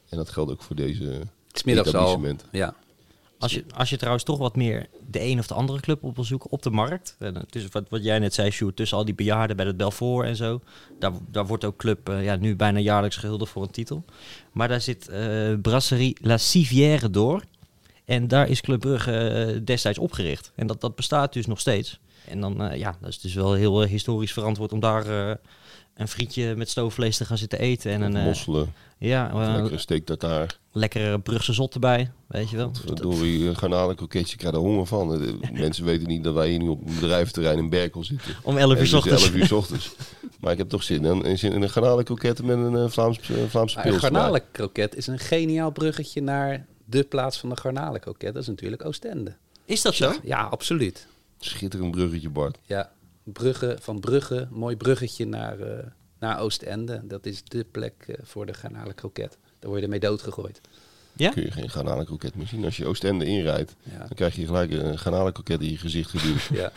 [0.09, 1.21] En dat geldt ook voor deze
[1.65, 2.47] etablissementen.
[2.51, 2.75] Ja.
[3.39, 6.15] Als je, als je trouwens toch wat meer de een of de andere club op
[6.15, 7.15] wil zoeken op de markt.
[7.19, 10.27] En tussen wat, wat jij net zei, Sjoerd, tussen al die bejaarden bij het Belfort
[10.27, 10.61] en zo.
[10.99, 14.03] Daar, daar wordt ook club uh, ja, nu bijna jaarlijks gehuldigd voor een titel.
[14.51, 17.43] Maar daar zit uh, Brasserie La Civière door.
[18.05, 20.51] En daar is Club Brugge uh, destijds opgericht.
[20.55, 21.99] En dat, dat bestaat dus nog steeds.
[22.29, 25.31] En dan, uh, ja, dat is dus wel heel uh, historisch verantwoord om daar uh,
[25.95, 27.91] een frietje met stoofvlees te gaan zitten eten.
[27.91, 28.73] En een mosselen.
[28.97, 30.57] Ja, lekkere steak tartaar.
[30.71, 32.71] Lekkere Brugse zot erbij, weet je wel.
[32.93, 35.07] Door die garnalenkroketje krijg je er honger van.
[35.53, 38.35] Mensen weten niet dat wij hier nu op een bedrijventerrein in Berkel zitten.
[38.43, 39.23] Om 11 uur s ochtends.
[39.23, 39.95] 11 uur s ochtends.
[40.39, 43.93] maar ik heb toch zin in, in, in een garnalenkroket met een Vlaams, Vlaamse pils.
[43.93, 48.33] Een garnalenkroket is een geniaal bruggetje naar de plaats van de garnalenkroket.
[48.33, 49.35] Dat is natuurlijk Oostende.
[49.65, 50.13] Is dat zo?
[50.23, 51.07] Ja, absoluut.
[51.39, 52.57] Schitterend bruggetje, Bart.
[52.65, 52.91] Ja,
[53.23, 55.85] Brugge, van Brugge, mooi bruggetje naar, eh,
[56.19, 57.01] naar Oostende.
[57.03, 59.37] Dat is de plek eh, voor de garnalen kroket.
[59.59, 60.61] Daar word je ermee doodgegooid.
[61.13, 61.29] Ja?
[61.29, 62.65] Kun je geen garnalenkroket meer zien.
[62.65, 63.97] Als je Oostende inrijdt, Ja.
[63.97, 66.49] dan krijg je gelijk een garnalenkroket in je gezicht geduwd.
[66.61, 66.71] Ja.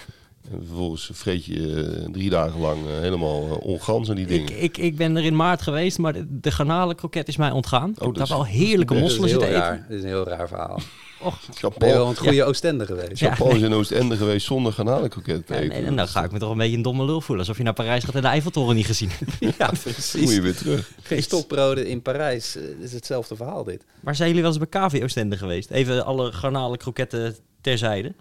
[0.50, 4.62] En vervolgens vreet je eh, drie dagen lang helemaal uh, ongans en die Ik, dingen.
[4.62, 7.90] ik, ik ben er in maart geweest, maar de, de garnalenkroket is mij ontgaan.
[7.90, 9.84] ik heb dat is- wel heerlijke mosselen zitten eten.
[9.88, 10.80] Dat is een heel raar verhaal.
[11.22, 11.38] Och,
[11.78, 13.18] Ben je wel een goede Oostende geweest?
[13.20, 13.28] Ja.
[13.28, 15.68] Japan is in Oostende geweest zonder garnalenkroket te Ja, eten.
[15.76, 17.38] nee, en dan ga ik me toch een beetje een domme lul voelen.
[17.38, 19.32] Alsof je naar Parijs gaat en de Eiffeltoren niet gezien hebt.
[19.58, 20.20] Ja, Dan precies.
[20.22, 20.90] moet je weer terug.
[21.02, 22.56] Geen stokbroden in Parijs.
[22.56, 23.84] eh, is hetzelfde verhaal dit.
[24.00, 25.70] Maar zijn jullie wel eens bij KV Oostende geweest?
[25.70, 28.12] Even alle garnalenkroketten terzijde.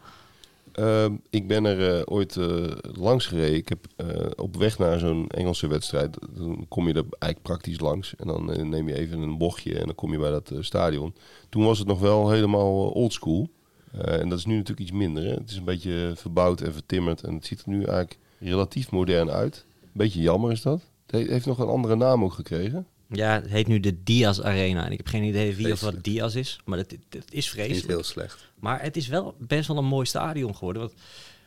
[0.71, 3.55] Ehm, ik ben er eh, ooit eh, langs gereden.
[3.55, 6.17] Ik heb eh, op weg naar zo'n Engelse wedstrijd.
[6.37, 8.15] Dan kom je er eigenlijk praktisch langs.
[8.15, 11.15] En dan neem je even een bochtje en dan kom je bij dat stadion.
[11.49, 13.49] Toen was het nog wel helemaal oldschool.
[13.91, 15.23] En dat is nu natuurlijk iets minder.
[15.23, 15.29] Hè?
[15.33, 17.23] Het is een beetje verbouwd en vertimmerd.
[17.23, 19.65] En het ziet er nu eigenlijk relatief modern uit.
[19.91, 20.81] Beetje jammer is dat.
[21.05, 22.87] Het he- heeft nog een andere naam ook gekregen.
[23.13, 24.85] Ja, het heet nu de Diaz Arena.
[24.85, 26.03] En ik heb geen idee wie of wat.
[26.03, 26.59] Diaz is.
[26.65, 27.87] Maar het, het, het is Niet vreselijk.
[27.87, 28.51] heel slecht.
[28.59, 30.81] Maar het is wel best wel een mooi stadion geworden.
[30.81, 30.93] Want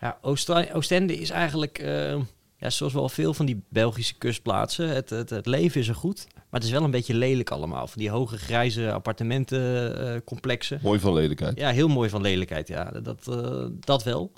[0.00, 2.16] ja, Oost- Oostende is eigenlijk, eh,
[2.56, 6.26] ja, zoals wel veel van die Belgische kustplaatsen, het, het, het leven is er goed.
[6.34, 7.86] Maar het is wel een beetje lelijk allemaal.
[7.86, 10.78] Van die hoge grijze appartementencomplexen.
[10.82, 11.58] Mooi van lelijkheid.
[11.58, 12.68] ja, heel mooi van lelijkheid.
[12.68, 14.32] Ja, dat, eh, dat wel.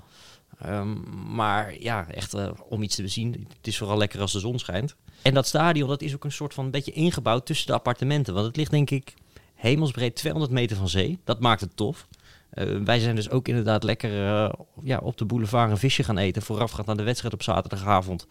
[0.58, 0.94] Ehm,
[1.34, 3.46] maar ja, echt eh, om iets te bezien.
[3.56, 4.96] Het is vooral lekker als de zon schijnt.
[5.26, 8.34] En dat stadion, dat is ook een soort van een beetje ingebouwd tussen de appartementen.
[8.34, 9.14] Want het ligt denk ik
[9.54, 11.18] hemelsbreed 200 meter van zee.
[11.24, 12.06] Dat maakt het tof.
[12.50, 16.18] Eh, wij zijn dus ook inderdaad lekker eh, ja, op de boulevard een visje gaan
[16.18, 16.42] eten.
[16.42, 18.26] Voorafgaand aan de wedstrijd op zaterdagavond.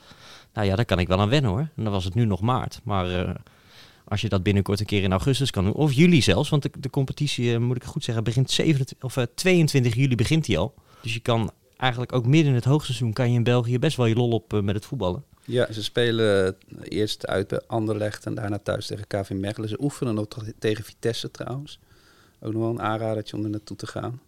[0.53, 1.69] Nou ja, daar kan ik wel aan wennen hoor.
[1.75, 2.81] En dan was het nu nog maart.
[2.84, 3.36] Maar eh,
[4.05, 5.73] als je dat binnenkort een keer in augustus kan doen.
[5.73, 6.49] Of juli zelfs.
[6.49, 10.58] Want de, competitie, moet ik goed zeggen, begint 27, of, eh, 22 juli begint die
[10.58, 10.73] al.
[11.01, 14.05] Dus je kan eigenlijk ook midden in het hoogseizoen kan je in België best wel
[14.05, 15.23] je lol op met het voetballen.
[15.45, 19.69] Ja, ze spelen eerst uit bij Anderlecht en daarna thuis tegen KV Mechelen.
[19.69, 21.79] Ze oefenen nog te- tegen Vitesse trouwens.
[22.41, 24.21] Ook nog wel een aanradertje om er naartoe te gaan.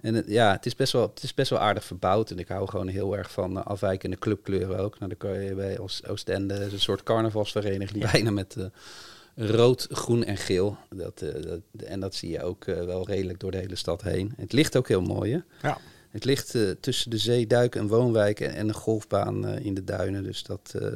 [0.00, 2.30] En het, ja, het is, best wel, het is best wel aardig verbouwd.
[2.30, 4.98] En ik hou gewoon heel erg van uh, afwijkende clubkleuren ook.
[4.98, 10.24] Nou, dan kan je bij Oost- Oostende een soort carnavalsvereniging bijna met eh, rood, groen
[10.24, 10.76] en geel.
[10.90, 14.02] Dat, eh, dat, en dat zie je ook eh, wel redelijk door de hele stad
[14.02, 14.32] heen.
[14.36, 15.68] Het ligt ook heel mooi, hè?
[15.68, 15.78] Ja.
[16.14, 19.74] Het ligt eh, tussen de zee, duik, een woonwijk en, en een golfbaan eh, in
[19.74, 20.22] de duinen.
[20.22, 20.88] Dus dat, eh,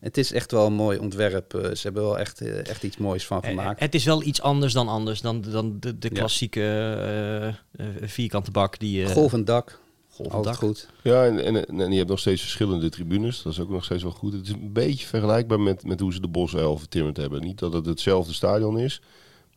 [0.00, 1.52] het is echt wel een mooi ontwerp.
[1.52, 3.80] Ze hebben wel echt, echt iets moois van gemaakt.
[3.80, 5.20] het is wel iets anders dan anders.
[5.20, 7.54] Dan, dan de, de klassieke
[8.00, 8.78] vierkante bak.
[8.78, 10.64] Die, eh, Golvend dak, golvend altijd dak.
[10.64, 10.88] goed.
[11.02, 13.42] Ja, en, en, en je hebt nog steeds verschillende tribunes.
[13.42, 14.32] Dat is ook nog steeds wel goed.
[14.32, 17.40] Het is een beetje vergelijkbaar met, met hoe ze de Bosuil vertimmerd hebben.
[17.40, 19.00] Niet dat het hetzelfde stadion is.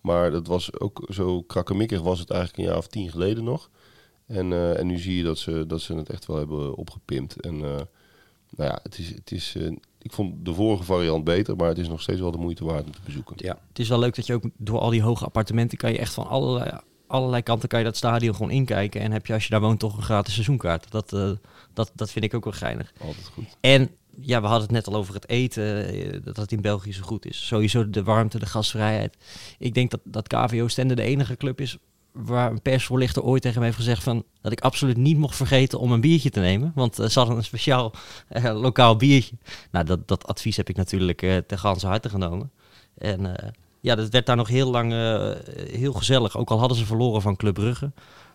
[0.01, 3.69] Maar dat was ook zo krakkemikkig was het eigenlijk een jaar of tien geleden nog.
[4.29, 7.41] En, eh, en nu zie je dat ze, dat ze het echt wel hebben opgepimpt.
[7.41, 7.75] En eh,
[8.49, 11.77] nou ja, het is, het is, eh, ik vond de vorige variant beter, maar het
[11.77, 13.35] is nog steeds wel de moeite waard om te bezoeken.
[13.37, 13.57] Ja.
[13.67, 16.13] Het is wel leuk dat je ook door al die hoge appartementen kan je echt
[16.13, 16.71] van allerlei,
[17.07, 19.01] allerlei kanten kan je dat stadion gewoon inkijken.
[19.01, 20.91] En heb je als je daar woont toch een gratis seizoenkaart.
[20.91, 21.09] Dat,
[21.73, 22.93] dat, dat vind ik ook wel geinig.
[23.01, 23.57] Altijd goed.
[23.59, 23.89] En
[24.21, 27.25] ja, we hadden het net al over het eten, dat het in België zo goed
[27.25, 27.47] is.
[27.47, 29.17] Sowieso de warmte, de gastvrijheid.
[29.59, 31.77] Ik denk dat, dat KVO Stende de enige club is
[32.11, 35.79] waar een persvoorlichter ooit tegen me heeft gezegd van dat ik absoluut niet mocht vergeten
[35.79, 36.71] om een biertje te nemen.
[36.75, 37.93] Want eh, ze hadden een speciaal
[38.27, 39.35] eh, lokaal biertje.
[39.71, 42.51] Nou, dat, dat advies heb ik natuurlijk eh ten ganse harte genomen.
[42.97, 44.91] En ja, dat werd daar nog heel lang
[45.71, 46.37] heel gezellig.
[46.37, 47.91] Ook al hadden ze verloren van Club Brugge.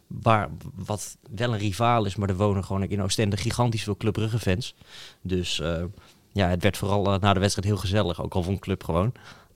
[0.06, 4.12] Waar, wat wel een rivaal is, maar er wonen gewoon in Oostende gigantisch veel Club
[4.12, 4.74] Brugge fans.
[5.22, 5.62] Dus
[6.32, 8.22] ja, het werd vooral na de wedstrijd heel gezellig.
[8.22, 9.12] Ook al vond Club gewoon.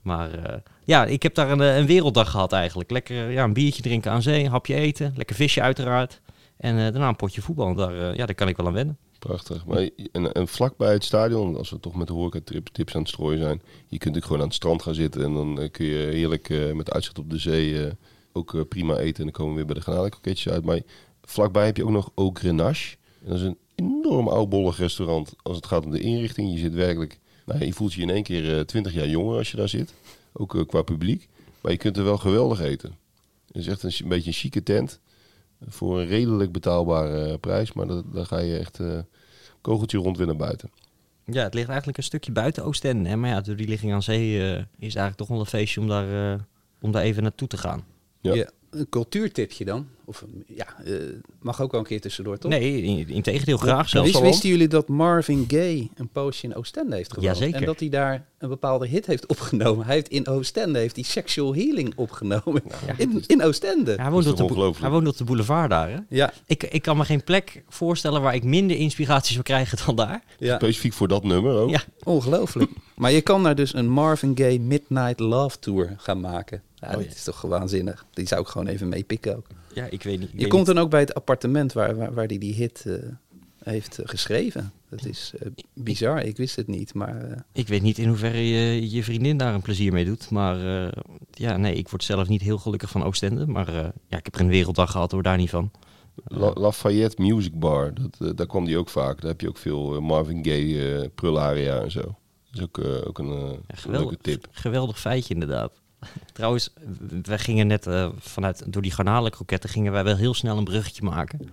[0.09, 2.91] Maar eh, ja, ik heb daar een, eh, een werelddag gehad eigenlijk.
[2.91, 6.21] Lekker eh, ja, een biertje drinken aan zee, een hapje eten, lekker visje uiteraard.
[6.57, 7.75] En daarna een potje voetbal.
[7.75, 8.97] Daar, ja, daar kan ik wel aan wennen.
[9.19, 9.65] Prachtig.
[9.65, 13.09] Maar, en, en vlakbij het stadion, als we toch met de horeca-tips tips aan het
[13.09, 15.97] strooien zijn, je kunt ook gewoon aan het strand gaan zitten en dan kun je
[15.97, 17.89] heerlijk met uitzicht op de zee
[18.33, 19.17] ook prima eten.
[19.17, 20.65] En dan komen we weer bij de garnalenkroketjes uit.
[20.65, 20.81] Maar
[21.21, 22.95] vlakbij heb je ook nog Au Grenache.
[23.23, 26.51] En dat is een enorm oudbollig restaurant als het gaat om de inrichting.
[26.51, 27.19] Je zit werkelijk,
[27.53, 29.93] nou, je voelt je in één keer eh, twintig jaar jonger als je daar zit.
[30.33, 31.27] Ook eh, qua publiek.
[31.61, 32.95] Maar je kunt er wel geweldig eten.
[33.47, 34.99] Het is echt een, een beetje een chique tent.
[35.67, 37.73] Voor een redelijk betaalbare eh, prijs.
[37.73, 38.99] Maar dat, daar ga je echt eh
[39.61, 40.69] kogeltje rond weer naar buiten.
[41.25, 43.09] Ja, het ligt eigenlijk een stukje buiten Oostende.
[43.09, 43.15] Hè?
[43.15, 45.81] Maar ja, door die ligging aan zee eh, is het eigenlijk toch wel een feestje
[45.81, 46.39] om daar, eh,
[46.81, 47.85] om daar even naartoe te gaan.
[48.21, 48.33] Ja.
[48.33, 48.49] Ja.
[48.71, 49.87] Een cultuurtipje dan?
[50.05, 50.93] Of ja, eh,
[51.41, 52.51] mag ook wel een keer tussendoor, toch?
[52.51, 54.11] Nee, in, in tegendeel graag zelfs.
[54.11, 57.37] Wist, wisten jullie dat Marvin Gaye een poosje in Oostende heeft gewoond?
[57.37, 57.59] Jazeker.
[57.59, 59.85] En dat hij daar een bepaalde hit heeft opgenomen.
[59.85, 62.61] Hij heeft in Oostende heeft hij Sexual Healing opgenomen.
[62.97, 63.91] In, in Oostende.
[63.91, 65.89] Ja, hij, woont op de, boe- hij woont op de boulevard daar.
[65.89, 65.97] Hè?
[66.09, 66.33] Ja.
[66.45, 70.23] Ik, ik kan me geen plek voorstellen waar ik minder inspiratie zou krijgen dan daar.
[70.37, 70.55] Ja.
[70.55, 71.69] Specifiek voor dat nummer ook.
[71.69, 71.81] Ja.
[72.03, 72.71] Ongelooflijk.
[72.95, 76.61] Maar je kan daar dus een Marvin Gaye Midnight Love Tour gaan maken.
[76.81, 78.05] Ja, Oh, dat is toch waanzinnig.
[78.13, 79.45] Die zou ik gewoon even meepikken ook.
[79.73, 80.27] Ja, ik weet niet.
[80.27, 80.75] ik Je weet komt niet.
[80.75, 82.93] dan ook bij het appartement waar, waar, waar die die hit eh,
[83.63, 84.71] heeft eh, geschreven.
[84.89, 86.23] Dat is eh, bizar.
[86.23, 87.21] Ik wist het niet, maar...
[87.31, 90.29] eh, Ik weet niet in hoeverre je, je vriendin daar een plezier mee doet.
[90.29, 90.91] Maar eh,
[91.31, 93.47] ja, nee, ik word zelf niet heel gelukkig van Oostende.
[93.47, 93.73] Maar eh,
[94.07, 95.71] ja, ik heb er een werelddag gehad, hoor daar niet van.
[96.27, 99.21] La- Lafayette Music Bar, dat, daar kwam die ook vaak.
[99.21, 102.01] Daar heb je ook veel Marvin Gaye, eh Prularia en zo.
[102.01, 102.13] Dat
[102.53, 104.09] is ook, eh, ook een geweldig.
[104.09, 104.47] leuke tip.
[104.51, 105.71] Geweldig feitje inderdaad.
[106.33, 106.73] Trouwens,
[107.21, 111.03] we gingen net eh, vanuit, door die garnalenkroketten gingen wij wel heel snel een bruggetje
[111.03, 111.49] maken.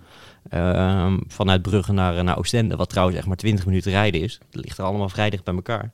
[0.49, 4.39] Ehm, vanuit Brugge naar, naar Oostende, wat trouwens echt maar 20 minuten rijden is.
[4.49, 5.91] Dat ligt er allemaal vrij dicht bij elkaar.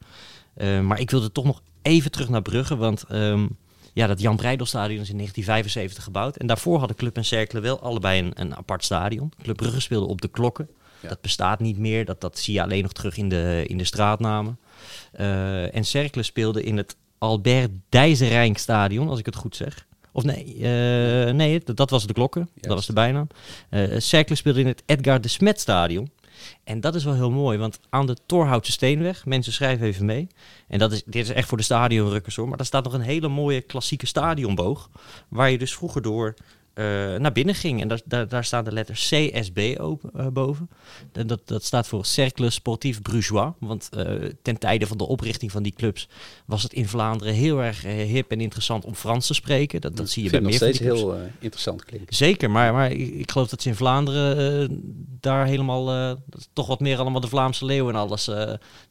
[0.54, 3.48] Eh, maar ik wilde toch nog even terug naar Brugge, want ehm,
[3.94, 6.36] ja, dat Jan Breidelstadion is in 1975 gebouwd.
[6.36, 9.32] En daarvoor hadden Club en Cercle wel allebei een, een apart stadion.
[9.42, 10.70] Club Brugge speelde op de klokken.
[11.08, 13.84] Dat bestaat niet meer, dat, dat zie je alleen nog terug in de, in de
[13.84, 14.60] straatnamen.
[15.12, 19.88] Eh, en Cercle speelde in het Albert Dijzerijn stadion, als ik het goed zeg.
[20.12, 23.27] Of nee, eh, nee dat, dat was de klokken, dat was de bijnaam.
[23.69, 26.12] Eh Cercle speelde in het Edgar de Smet stadion.
[26.63, 30.27] En dat is wel heel mooi, want aan de Torhoutse Steenweg, mensen schrijven even mee.
[30.67, 33.01] En dat is, dit is echt voor de stadionrukkers hoor, maar daar staat nog een
[33.01, 34.89] hele mooie klassieke stadionboog.
[35.27, 36.33] Waar je dus vroeger door
[36.73, 37.81] eh, naar binnen ging.
[37.81, 40.69] En daar, daar, daar staan de letters CSB open, eh, boven.
[41.12, 43.51] En dat, dat staat voor Cercle Sportif Brugeois.
[43.59, 44.05] Want eh,
[44.41, 46.07] ten tijde van de oprichting van die clubs
[46.45, 49.81] was het in Vlaanderen heel erg hip en interessant om Frans te spreken.
[49.81, 52.15] Dat, dat zie je ik bij meer nog steeds heel interessant klinken.
[52.15, 54.81] Zeker, maar, maar ik, ik geloof dat ze in Vlaanderen
[55.19, 56.17] daar helemaal
[56.53, 58.25] toch wat meer allemaal de Vlaamse leeuw en alles.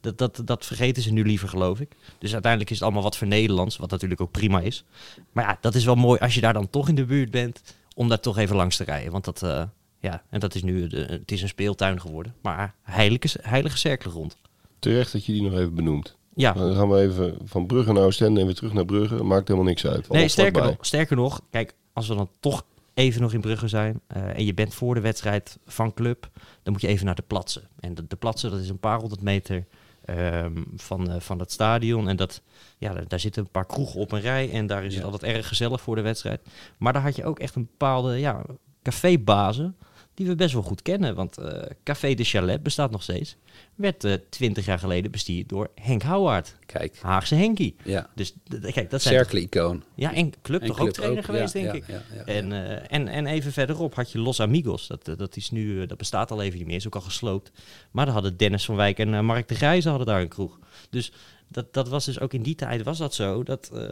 [0.01, 1.95] dat, dat, dat vergeten ze nu liever, geloof ik.
[2.19, 4.83] Dus uiteindelijk is het allemaal wat voor Nederlands, wat natuurlijk ook prima is.
[5.31, 7.61] Maar ja, dat is wel mooi als je daar dan toch in de buurt bent,
[7.95, 9.11] om daar toch even langs te rijden.
[9.11, 9.63] Want dat, eh,
[9.99, 12.35] ja, en dat is nu, de, het is een speeltuin geworden.
[12.41, 14.37] Maar heilige, heilige cirkelgrond.
[14.79, 16.17] Terecht dat je die nog even benoemt.
[16.35, 16.53] Ja.
[16.53, 19.23] Dan gaan we even van Brugge naar Oostende en weer terug naar Brugge.
[19.23, 20.09] Maakt helemaal niks uit.
[20.09, 24.01] Nee, sterker nog, sterker nog, kijk, als we dan toch even nog in Brugge zijn
[24.07, 26.29] eh, en je bent voor de wedstrijd van club,
[26.63, 27.67] dan moet je even naar de platsen.
[27.79, 29.65] En de, de platsen, dat is een paar honderd meter
[30.05, 32.09] ehm, van, eh, van het stadion.
[32.09, 32.41] En dat,
[32.77, 35.23] ja, daar, daar zitten een paar kroegen op een rij en daar is het altijd
[35.23, 36.41] erg gezellig voor de wedstrijd.
[36.77, 38.41] Maar daar had je ook echt een bepaalde ja,
[38.83, 39.75] cafébazen
[40.13, 41.15] die we best wel goed kennen.
[41.15, 43.35] Want eh, Café de Chalet bestaat nog steeds.
[43.75, 46.55] Werd eh, twintig jaar geleden bestierd door Henk Houwaard.
[46.65, 46.97] Kijk.
[47.01, 47.75] Haagse Henkie.
[47.83, 48.09] Ja.
[48.15, 48.33] Dus
[48.71, 49.83] kijk, dat zijn Cercle-icoon.
[49.95, 52.03] ja, en Club En toch Club ook trainer ook, geweest, ja, denk ja, ik.
[52.13, 54.87] ja, en, eh, en, en even verderop had je Los Amigos.
[54.87, 57.51] Dat, dat, is nu, dat bestaat al even niet meer, is ook al gesloopt.
[57.91, 60.59] Maar dan hadden Dennis van Wijk en Mark de Grijze hadden daar een kroeg.
[60.89, 61.11] Dus
[61.53, 63.43] dat, dat was dus ook in die tijd was dat zo.
[63.43, 63.89] Dat, eh,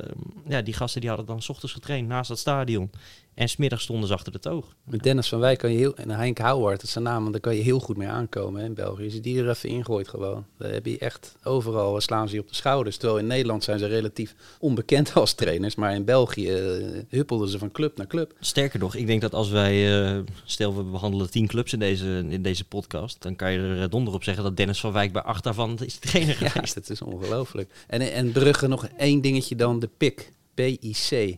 [0.47, 2.91] ja, die gasten die hadden dan 's ochtends getraind naast dat stadion.
[3.33, 4.75] En smiddags stonden ze achter de toog.
[4.83, 7.31] Met Dennis van Wijk kan je heel, en Henk Houwaard, dat is zijn naam, want
[7.31, 9.03] daar kan je heel goed mee aankomen hè, in België.
[9.03, 12.41] Als je die er even ingooit gewoon, dan heb je echt overal slaan ze je
[12.41, 12.97] op de schouders.
[12.97, 17.57] Terwijl in Nederland zijn ze relatief onbekend als trainers, maar in België eh, huppelden ze
[17.57, 18.33] van club naar club.
[18.39, 22.25] Sterker nog, ik denk dat als wij, eh, stel we behandelen tien clubs in deze,
[22.29, 25.11] in deze podcast, dan kan je er eh, donder op zeggen dat Dennis van Wijk
[25.11, 26.73] bij acht daarvan is trainer Ja, geweest.
[26.73, 27.71] dat is ongelooflijk.
[27.87, 31.37] En, en Brugge nog één dingetje dan, de PIC, P-I-C.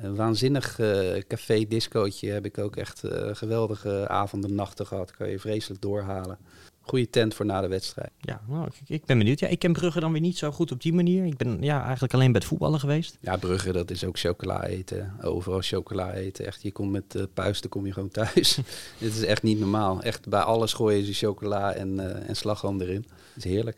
[0.00, 5.10] Een waanzinnig eh, café-discootje heb ik ook echt eh, geweldige avonden, nachten gehad.
[5.10, 6.38] Kan je vreselijk doorhalen.
[6.80, 8.10] Goede tent voor na de wedstrijd.
[8.20, 9.38] Ja, nou, ik, ik ben benieuwd.
[9.38, 11.24] Ja, ik ken Brugge dan weer niet zo goed op die manier.
[11.24, 13.18] Ik ben ja, eigenlijk alleen bij het voetballen geweest.
[13.20, 15.16] Ja, Brugge, dat is ook chocola eten.
[15.22, 16.46] Overal chocola eten.
[16.46, 18.58] Echt, je komt met uh, puisten kom je gewoon thuis.
[18.98, 20.02] Dit is echt niet normaal.
[20.02, 23.06] Echt, bij alles gooien ze chocola en, uh, en slagroom erin.
[23.34, 23.76] Het is heerlijk.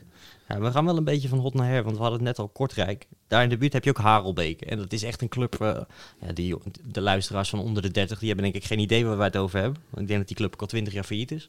[0.51, 2.39] Ja, we gaan wel een beetje van hot naar her, want we hadden het net
[2.39, 3.07] al Kortrijk.
[3.29, 4.65] Daar in de buurt heb je ook Harelbeke.
[4.65, 5.81] En dat is echt een club, uh,
[6.21, 9.17] ja, die, de luisteraars van onder de 30, die hebben denk ik geen idee waar
[9.17, 9.83] wij het over hebben.
[9.95, 11.49] Ik denk dat die club ook al 20 jaar failliet is.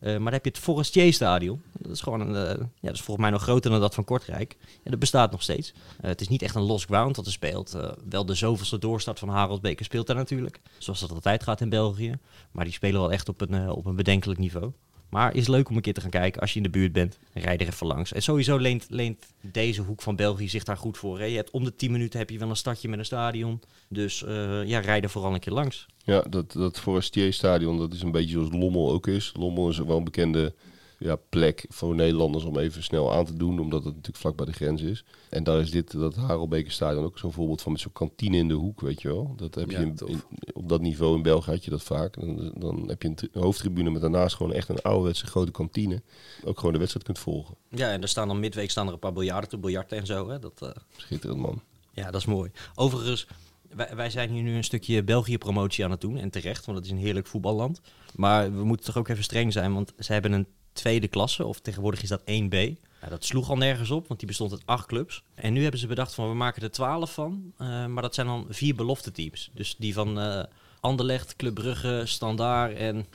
[0.00, 1.62] Uh, maar dan heb je het Forestier Stadion.
[1.78, 4.04] Dat is gewoon een, uh, ja, dat is volgens mij nog groter dan dat van
[4.04, 4.56] Kortrijk.
[4.82, 5.72] En dat bestaat nog steeds.
[6.00, 7.76] Het is niet echt een lost ground dat er speelt.
[8.08, 10.60] Wel de zoveelste doorstart van Harelbeke speelt daar natuurlijk.
[10.78, 12.18] Zoals dat altijd gaat in België.
[12.50, 14.72] Maar die spelen wel echt op een, op een bedenkelijk niveau.
[15.12, 17.18] Maar is leuk om een keer te gaan kijken als je in de buurt bent.
[17.32, 18.12] Rijd er even langs.
[18.12, 21.18] En sowieso leent, leent deze hoek van België zich daar goed voor.
[21.18, 21.24] Hè?
[21.24, 23.60] Je hebt om de 10 minuten heb je wel een stadje met een stadion.
[23.88, 25.86] Dus uh, ja, rijd er vooral een keer langs.
[26.04, 29.32] Ja, dat, dat Forestier stadion, dat is een beetje zoals Lommel ook is.
[29.36, 30.54] Lommel is wel een bekende
[31.02, 34.46] ja, plek voor Nederlanders om even snel aan te doen, omdat het natuurlijk vlak bij
[34.46, 35.04] de grens is.
[35.30, 38.54] En daar is dit, dat Harelbekenstadion ook zo'n voorbeeld van met zo'n kantine in de
[38.54, 39.32] hoek, weet je wel.
[39.36, 42.20] Dat heb Ja, je in- op dat niveau in België had je dat vaak.
[42.20, 45.50] Dan, dan heb je een, tri- een hoofdtribune met daarnaast gewoon echt een ouderwetse grote
[45.50, 46.02] kantine.
[46.44, 47.54] Ook gewoon de wedstrijd kunt volgen.
[47.68, 50.28] Ja, en er staan dan midweek staan er een paar biljarten te biljarten en zo.
[50.28, 50.38] Hè?
[50.38, 51.62] Dat, eh, Schitterend man.
[51.92, 52.50] Ja, dat is mooi.
[52.74, 53.26] Overigens,
[53.74, 56.16] wij, wij zijn hier nu een stukje België-promotie aan het doen.
[56.16, 57.80] En terecht, want het is een heerlijk voetballand.
[58.14, 61.44] Maar we moeten toch ook even streng zijn, want ze hebben een tweede klasse.
[61.44, 62.56] Of tegenwoordig is dat 1B.
[63.00, 65.22] Ja, dat sloeg al nergens op, want die bestond uit acht clubs.
[65.34, 67.52] En nu hebben ze bedacht van, we maken er twaalf van.
[67.58, 69.50] eh, maar dat zijn dan vier belofte teams.
[69.54, 70.42] Dus die van eh
[70.82, 73.06] Anderlecht, Club Brugge, Standaard en...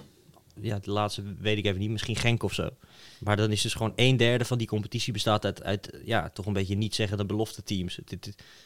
[0.62, 2.70] Ja, de laatste weet ik even niet, misschien Genk of zo.
[3.20, 6.46] Maar dan is dus gewoon een derde van die competitie bestaat uit, uit ja, toch
[6.46, 7.94] een beetje niet zeggen de belofte teams.
[7.94, 8.04] Ze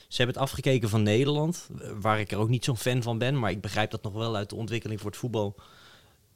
[0.07, 1.69] hebben het afgekeken van Nederland,
[2.01, 3.39] waar ik er ook niet zo'n fan van ben.
[3.39, 5.55] Maar ik begrijp dat nog wel uit de ontwikkeling voor het voetbal.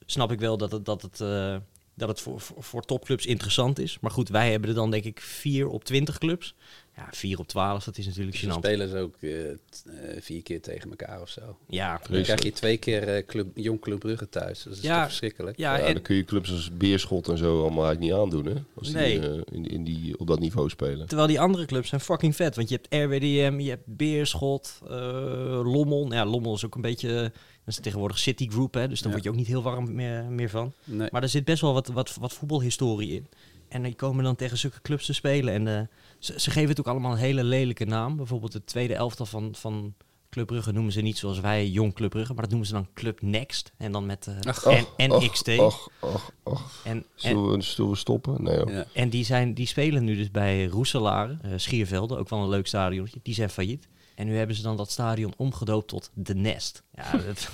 [0.06, 1.56] Snap ik wel dat het, dat het, eh,
[1.96, 3.98] dat het voor, voor, voor topclubs interessant is.
[4.02, 6.56] Maar goed, wij hebben er dan denk ik 4 op 20 clubs.
[6.98, 8.58] Ja, 4 op 12, dat is natuurlijk Dan gênant.
[8.58, 9.30] spelen ze ook eh,
[9.70, 11.58] t- eh, vier keer tegen elkaar of zo.
[11.68, 14.64] Ja, Dan krijg je twee keer eh, club, Jong Club Brugge thuis.
[14.64, 15.58] Dat is Ja, toch verschrikkelijk.
[15.58, 18.46] ja, Ja, en- dan kun je clubs als Beerschot en zo allemaal eigenlijk niet aandoen,
[18.56, 18.62] hè?
[18.76, 21.08] Als die eh, in, in die, op dat niveau spelen.
[21.08, 22.56] Terwijl die andere clubs zijn fucking vet.
[22.56, 24.92] Want je hebt RWDM, je hebt Beerschot, eh,
[25.64, 26.02] Lommel.
[26.08, 27.32] Nou ja, Lommel is ook een beetje...
[27.66, 28.88] Dat is tegenwoordig Citigroup, hè.
[28.88, 29.12] Dus daar Ja.
[29.14, 30.74] word je ook niet heel warm meer, meer van.
[30.84, 31.08] Nee.
[31.12, 33.28] Maar er zit best wel wat, wat, wat voetbalhistorie in.
[33.70, 35.54] En die komen dan tegen zulke clubs te spelen.
[35.54, 35.88] En eh,
[36.20, 38.16] ze, ze geven het ook allemaal een hele lelijke naam.
[38.16, 39.94] Bijvoorbeeld de tweede elftal van, van
[40.30, 42.32] Club Brugge noemen ze niet zoals wij Jong Club Brugge.
[42.34, 43.72] Maar dat noemen ze dan Club Next.
[43.78, 45.48] En dan met eh Ach, N- och, NXT.
[45.60, 46.82] och, och, och.
[46.84, 48.44] En, en, Zullen we, zullen we stoppen?
[48.44, 48.72] Nee hoor.
[48.72, 48.86] Ja.
[48.94, 52.68] en die, zijn, die spelen nu dus bij Roeselare, eh, Schiervelde, ook wel een leuk
[52.68, 53.20] stadionnetje.
[53.24, 53.88] Die zijn failliet.
[54.16, 56.84] En nu hebben ze dan dat stadion omgedoopt tot The Nest.
[56.94, 57.50] Ja, dat,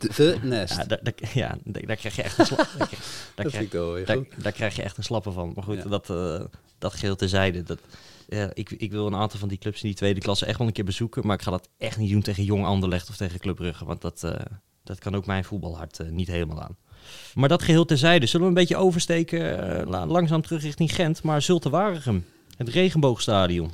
[0.00, 0.76] De, de Nest.
[0.76, 2.68] ja, daar, daar- ja, daar, daar krijg je echt een slap.
[3.34, 3.70] Daar, krijg-
[4.06, 5.52] daar, daar, krijg je echt een slappe van.
[5.54, 5.88] Maar goed, Ja.
[5.88, 6.40] dat, eh
[6.78, 7.62] dat geheel terzijde.
[7.62, 7.78] Dat,
[8.28, 10.66] ja, ik, ik wil een aantal van die clubs in die tweede klasse echt wel
[10.66, 11.26] een keer bezoeken.
[11.26, 13.84] Maar ik ga dat echt niet doen tegen Jong Anderlecht of tegen Club Brugge.
[13.84, 14.40] Want dat, eh,
[14.84, 16.76] dat kan ook mijn voetbalhart eh, niet helemaal aan.
[17.34, 18.26] Maar dat geheel terzijde.
[18.26, 19.40] Zullen we een beetje oversteken,
[19.88, 21.22] la- langzaam terug richting Gent.
[21.22, 22.24] Maar Zulte Waregem,
[22.56, 23.70] het regenboogstadion.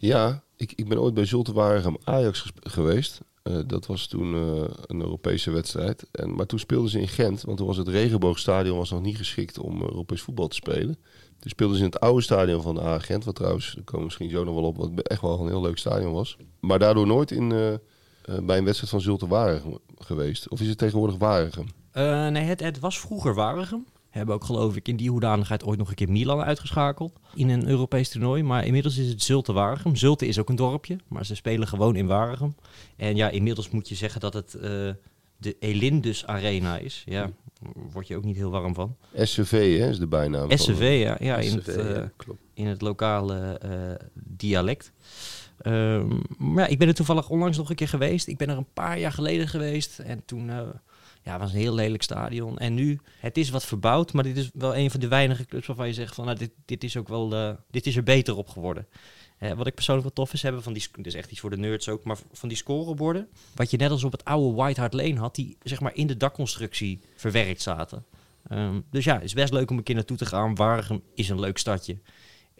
[0.00, 3.20] Ja, ik, ik ben ooit bij Zulte Waregem Ajax geweest.
[3.42, 6.06] Eh, dat was toen eh, een Europese wedstrijd.
[6.12, 9.16] En, maar toen speelden ze in Gent, want toen was het regenboogstadion was nog niet
[9.16, 10.98] geschikt om Europees voetbal te spelen.
[11.40, 14.04] Toen speelden ze in het oude stadion van de A Gent, wat trouwens, daar komen
[14.04, 16.36] misschien zo nog wel op, wat echt wel een heel leuk stadion was.
[16.60, 17.78] Maar daardoor nooit in, eh, eh,
[18.42, 20.48] bij een wedstrijd van Zulte Waregem geweest.
[20.48, 21.66] Of is het tegenwoordig Waregem?
[21.90, 23.86] Eh, nee, het, het was vroeger Waregem.
[24.10, 27.68] Hebben ook geloof ik in die hoedanigheid ooit nog een keer Milan uitgeschakeld in een
[27.68, 28.42] Europees toernooi.
[28.42, 29.96] Maar inmiddels is het Zulte Waregem.
[29.96, 32.54] Zulte is ook een dorpje, maar ze spelen gewoon in Waregem.
[32.96, 34.60] En ja, inmiddels moet je zeggen dat het eh,
[35.36, 37.02] de Elindus Arena is.
[37.06, 37.30] Ja,
[37.92, 38.96] word je ook niet heel warm van.
[39.14, 40.48] SCV hè, is de bijnaam.
[40.48, 42.40] van- SCV, ja, ja, in, SCV, het, eh, ja, klopt.
[42.54, 44.92] in het lokale eh, dialect.
[45.58, 48.26] Ehm, maar ja, ik ben er toevallig onlangs nog een keer geweest.
[48.28, 49.98] Ik ben er een paar jaar geleden geweest.
[49.98, 50.50] En toen
[51.22, 52.58] ja, was een heel lelijk stadion.
[52.58, 54.12] En nu, het is wat verbouwd.
[54.12, 56.24] Maar dit is wel een van de weinige clubs waarvan je zegt van...
[56.24, 58.86] Nou, dit, dit is ook wel, dit is er beter op geworden.
[59.40, 60.88] Eh, wat ik persoonlijk wel tof is hebben van die...
[61.02, 62.04] is echt iets voor de nerds ook.
[62.04, 63.28] Maar van die scoreborden.
[63.54, 65.34] Wat je net als op het oude White Hart Lane had.
[65.34, 68.04] Die zeg maar in de dakconstructie verwerkt zaten.
[68.48, 70.54] Ehm, dus ja, het is best leuk om een keer naartoe te gaan.
[70.54, 71.98] Waregem is een leuk stadje.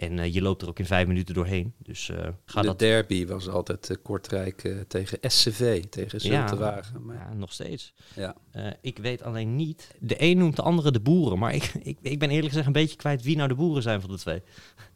[0.01, 1.73] En eh, je loopt er ook in vijf minuten doorheen.
[1.79, 2.79] Dus eh, ga de dat...
[2.79, 7.05] derby was altijd eh, Kortrijk eh, tegen SCV, tegen Zulte Waregem.
[7.05, 7.95] Maar Ja, nog steeds.
[8.15, 8.35] Ja.
[8.51, 9.95] Eh, ik weet alleen niet.
[9.99, 11.39] De een noemt de andere de boeren.
[11.39, 14.01] Maar ik, ik, ik ben eerlijk gezegd een beetje kwijt wie nou de boeren zijn
[14.01, 14.43] van de twee.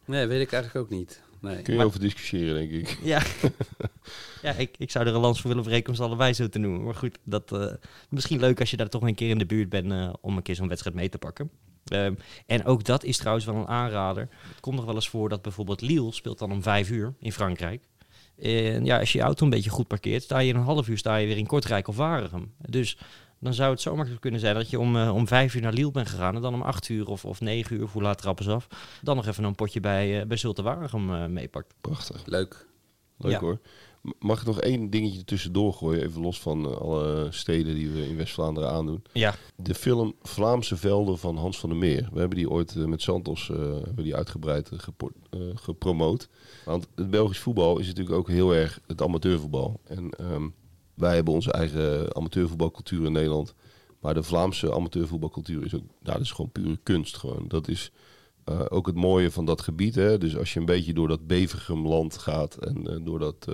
[0.05, 1.23] Nee, weet ik eigenlijk ook niet.
[1.41, 1.63] Nee.
[1.63, 2.99] Kun je Maar- over discussiëren, denk ik.
[3.03, 3.23] Ja,
[4.43, 6.59] ja ik, ik zou er een lans voor willen breken om ze allebei zo te
[6.59, 6.85] noemen.
[6.85, 7.73] Maar goed, dat, eh,
[8.09, 10.43] misschien leuk als je daar toch een keer in de buurt bent eh, om een
[10.43, 11.51] keer zo'n wedstrijd mee te pakken.
[11.85, 12.15] Ehm,
[12.47, 14.29] en ook dat is trouwens wel een aanrader.
[14.49, 17.33] Het komt nog wel eens voor dat bijvoorbeeld Lille speelt dan om vijf uur in
[17.33, 17.89] Frankrijk.
[18.39, 20.89] En ja, als je je auto een beetje goed parkeert, sta je in een half
[20.89, 22.55] uur sta je weer in Kortrijk of Waregem.
[22.59, 22.99] Dus
[23.41, 25.91] dan zou het zomaar kunnen zijn dat je om, eh, om vijf uur naar Lille
[25.91, 28.45] bent gegaan en dan om acht uur of, of negen uur, of hoe laat trappen
[28.45, 28.67] ze af,
[29.03, 31.75] dan nog even een potje bij, uh, bij Zulte Waregem eh, meepakt.
[31.81, 32.27] Prachtig.
[32.27, 32.67] Leuk.
[33.19, 33.41] Leuk Ja.
[33.41, 33.59] hoor.
[34.19, 38.09] Mag ik nog één dingetje tussendoor gooien, even los van eh, alle steden die we
[38.09, 39.03] in West-Vlaanderen aandoen?
[39.13, 39.35] Ja.
[39.57, 42.09] De film Vlaamse Velden van Hans van der Meer.
[42.13, 45.13] We hebben die ooit eh, met Santos eh, hebben die uitgebreid gepo-
[45.55, 46.29] gepromoot.
[46.65, 49.81] Want het Belgisch voetbal is natuurlijk ook heel erg het amateurvoetbal.
[49.85, 50.49] En ehm,
[50.95, 53.55] wij hebben onze eigen amateurvoetbalcultuur in Nederland.
[54.01, 57.17] Maar de Vlaamse amateurvoetbalcultuur is ook, nou, dat is gewoon pure kunst.
[57.17, 57.45] Gewoon.
[57.49, 57.91] Dat is
[58.45, 59.95] eh, ook het mooie van dat gebied.
[59.95, 60.19] Hè?
[60.19, 63.49] Dus als je een beetje door dat Bevergem land gaat en eh, door dat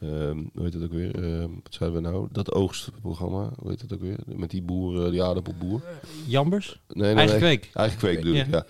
[0.00, 1.14] ehm, hoe heet het ook weer?
[1.14, 2.28] Ehm, wat zeiden we nou?
[2.32, 4.18] Dat oogstprogramma, hoe heet het ook weer?
[4.26, 5.82] Met die boer, eh, die aardappelboer.
[6.26, 6.80] Jambers?
[6.88, 7.70] Nee, nee, Eigen kweek.
[7.72, 8.64] Eigen kweek ik, Ja.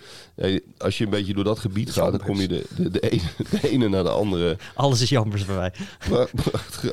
[0.77, 3.21] Als je een beetje door dat gebied gaat, dan kom je de, de, de, ene,
[3.61, 4.57] de ene naar de andere.
[4.75, 5.73] Alles is Jambers bij mij.
[6.09, 6.31] Maar-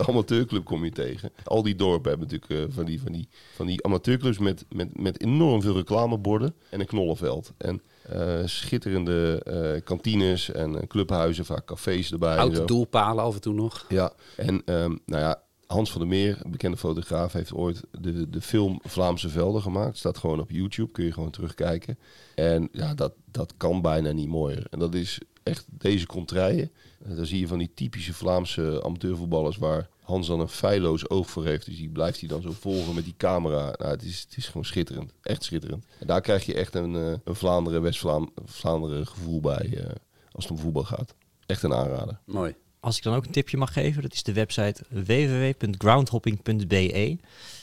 [0.09, 1.33] amateurclub kom je tegen.
[1.45, 5.21] Al die dorpen hebben natuurlijk van, die, van, die, van die amateurclubs met, met, met
[5.21, 7.53] enorm veel reclameborden en een knollenveld.
[7.57, 12.55] En eh, schitterende eh, kantines en eh, clubhuizen, vaak cafés erbij.
[12.55, 12.65] zo.
[12.65, 13.85] doelpalen af en toe nog.
[13.89, 18.31] Ja, en ehm, nou ja, Hans van der Meer, een bekende fotograaf, heeft ooit de,
[18.31, 19.99] de film Vlaamse Velden gemaakt.
[19.99, 21.99] Staat gewoon op YouTube, kun je gewoon terugkijken.
[22.35, 24.67] En ja, dat, dat kan bijna niet mooier.
[24.71, 26.71] En dat is echt deze contraien.
[27.05, 31.31] Eh, Daar zie je van die typische Vlaamse amateurvoetballers waar Hans dan een feilloos oog
[31.31, 31.67] voor heeft.
[31.67, 33.75] Dus die blijft hij dan zo volgen met die camera.
[33.79, 35.13] Nou, het, is, het is gewoon schitterend.
[35.23, 35.85] Echt schitterend.
[35.99, 39.87] En daar krijg je echt een, eh, een Vlaanderen, West-Vlaanderen gevoel bij eh,
[40.33, 41.15] als het om voetbal gaat.
[41.47, 42.19] Echt een aanrader.
[42.25, 42.55] Mooi.
[42.81, 47.19] Als ik dan ook een tipje mag geven, dat is de website www.groundhopping.be.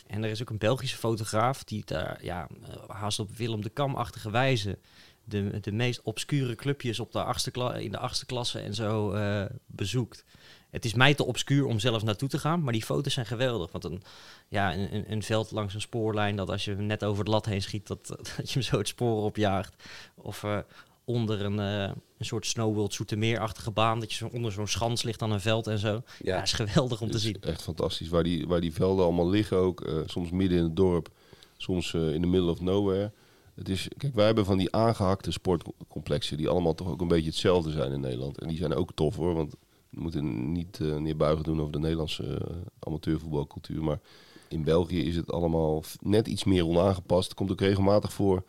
[0.08, 3.70] En er is ook een Belgische fotograaf die daar ja, eh, haast op Willem de
[3.70, 4.78] Kam-achtige wijze
[5.24, 9.46] de, de meest obscure clubjes op de achtste in de achtste klasse en zo eh,
[9.66, 10.26] bezoekt.
[10.72, 13.72] Het is mij te obscuur om zelf naartoe te gaan, maar die foto's zijn geweldig.
[13.72, 14.02] Want een,
[14.48, 17.62] ja, een, een- veld langs een spoorlijn, dat als je net over de lat heen
[17.62, 18.08] schiet, dat,
[18.38, 19.84] dat je hem zo het spoor opjaagt.
[20.16, 20.58] Of eh,
[21.06, 21.84] onder een, eh,
[22.18, 25.42] een soort Snow World Zoetermeer-achtige baan, dat je zo onder zo'n schans ligt aan een
[25.42, 26.02] veld en zo.
[26.24, 27.38] Ja, is geweldig om te Het zien.
[27.42, 28.10] Echt fantastisch.
[28.10, 29.82] Waar die, waar die velden allemaal liggen ook.
[29.82, 31.10] eh, soms midden in het dorp.
[31.58, 33.12] Soms in the middle of nowhere.
[33.56, 36.38] Het is, kijk, wij hebben van die aangehakte sportcomplexen.
[36.38, 38.40] Die allemaal toch ook een beetje hetzelfde zijn in Nederland.
[38.40, 39.34] En die zijn ook tof hoor.
[39.36, 39.54] Want
[39.92, 43.84] we moeten niet eh, neerbuigen doen over de Nederlandse eh, amateurvoetbalcultuur.
[43.84, 44.00] Maar
[44.48, 47.28] in België is het allemaal net iets meer onaangepast.
[47.28, 48.44] Het komt ook regelmatig voor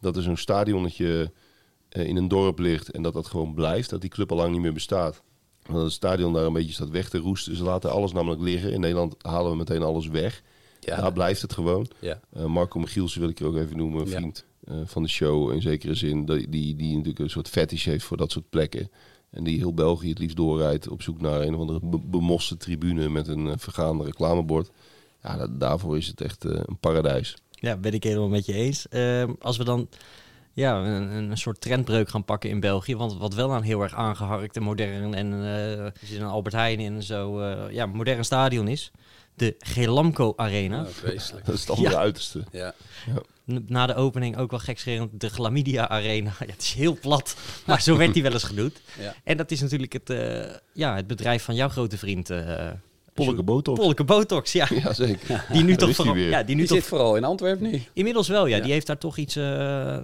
[0.00, 1.32] dat er zo'n stadionnetje
[1.88, 2.90] eh, in een dorp ligt.
[2.90, 3.90] En dat dat gewoon blijft.
[3.90, 5.22] Dat die club al lang niet meer bestaat.
[5.62, 7.56] Want het stadion daar een beetje staat weg te roesten.
[7.56, 8.72] Ze laten alles namelijk liggen.
[8.72, 10.42] In Nederland halen we meteen alles weg.
[10.80, 11.00] Ja.
[11.00, 11.86] Daar blijft het gewoon.
[11.98, 12.20] Ja.
[12.46, 14.06] Marco Michielsen wil ik je ook even noemen.
[14.06, 14.16] Ja.
[14.16, 14.44] vriend
[14.84, 16.24] van de show in zekere zin.
[16.24, 18.90] Die, die natuurlijk een soort fetish heeft voor dat soort plekken.
[19.30, 22.56] En die heel België het liefst doorrijdt op zoek naar een of andere be- bemoste
[22.56, 24.70] tribune met een eh, vergaande reclamebord.
[25.22, 27.36] Ja, da- daarvoor is het echt eh, een paradijs.
[27.50, 28.88] Ja, ben ik helemaal met je eens.
[28.88, 29.88] Ehm, als we dan
[30.52, 33.94] ja, een, een soort trendbreuk gaan pakken in België, want wat wel aan heel erg
[33.94, 38.68] aangeharkt en modern en zit een Albert Heijn in en zo, eh, ja, modern stadion
[38.68, 38.90] is.
[39.34, 40.86] De Gelamco Arena.
[40.86, 41.44] Vreselijk.
[41.46, 42.00] Dat is het andere Ja.
[42.00, 42.44] uiterste.
[42.52, 42.74] Ja.
[43.10, 43.18] N-
[43.66, 46.32] Na de opening ook wel gekscherend de Glamidia Arena.
[46.46, 47.36] Ja, het is heel plat,
[47.66, 48.80] maar zo werd die wel eens genoemd.
[49.00, 49.14] Ja.
[49.24, 52.30] En dat is natuurlijk het, eh, ja, het bedrijf van jouw grote vriend.
[52.30, 52.70] eh
[53.14, 53.80] Polleke Botox.
[53.80, 54.66] Polleke Botox, ja.
[54.82, 55.44] Ja, zeker.
[55.52, 57.82] Die nu toch die ja, die nu Die toch zit vooral in Antwerpen nu.
[57.92, 58.56] Inmiddels wel, ja.
[58.56, 58.62] Ja.
[58.62, 59.36] Die heeft daar toch iets...
[59.36, 59.98] eh,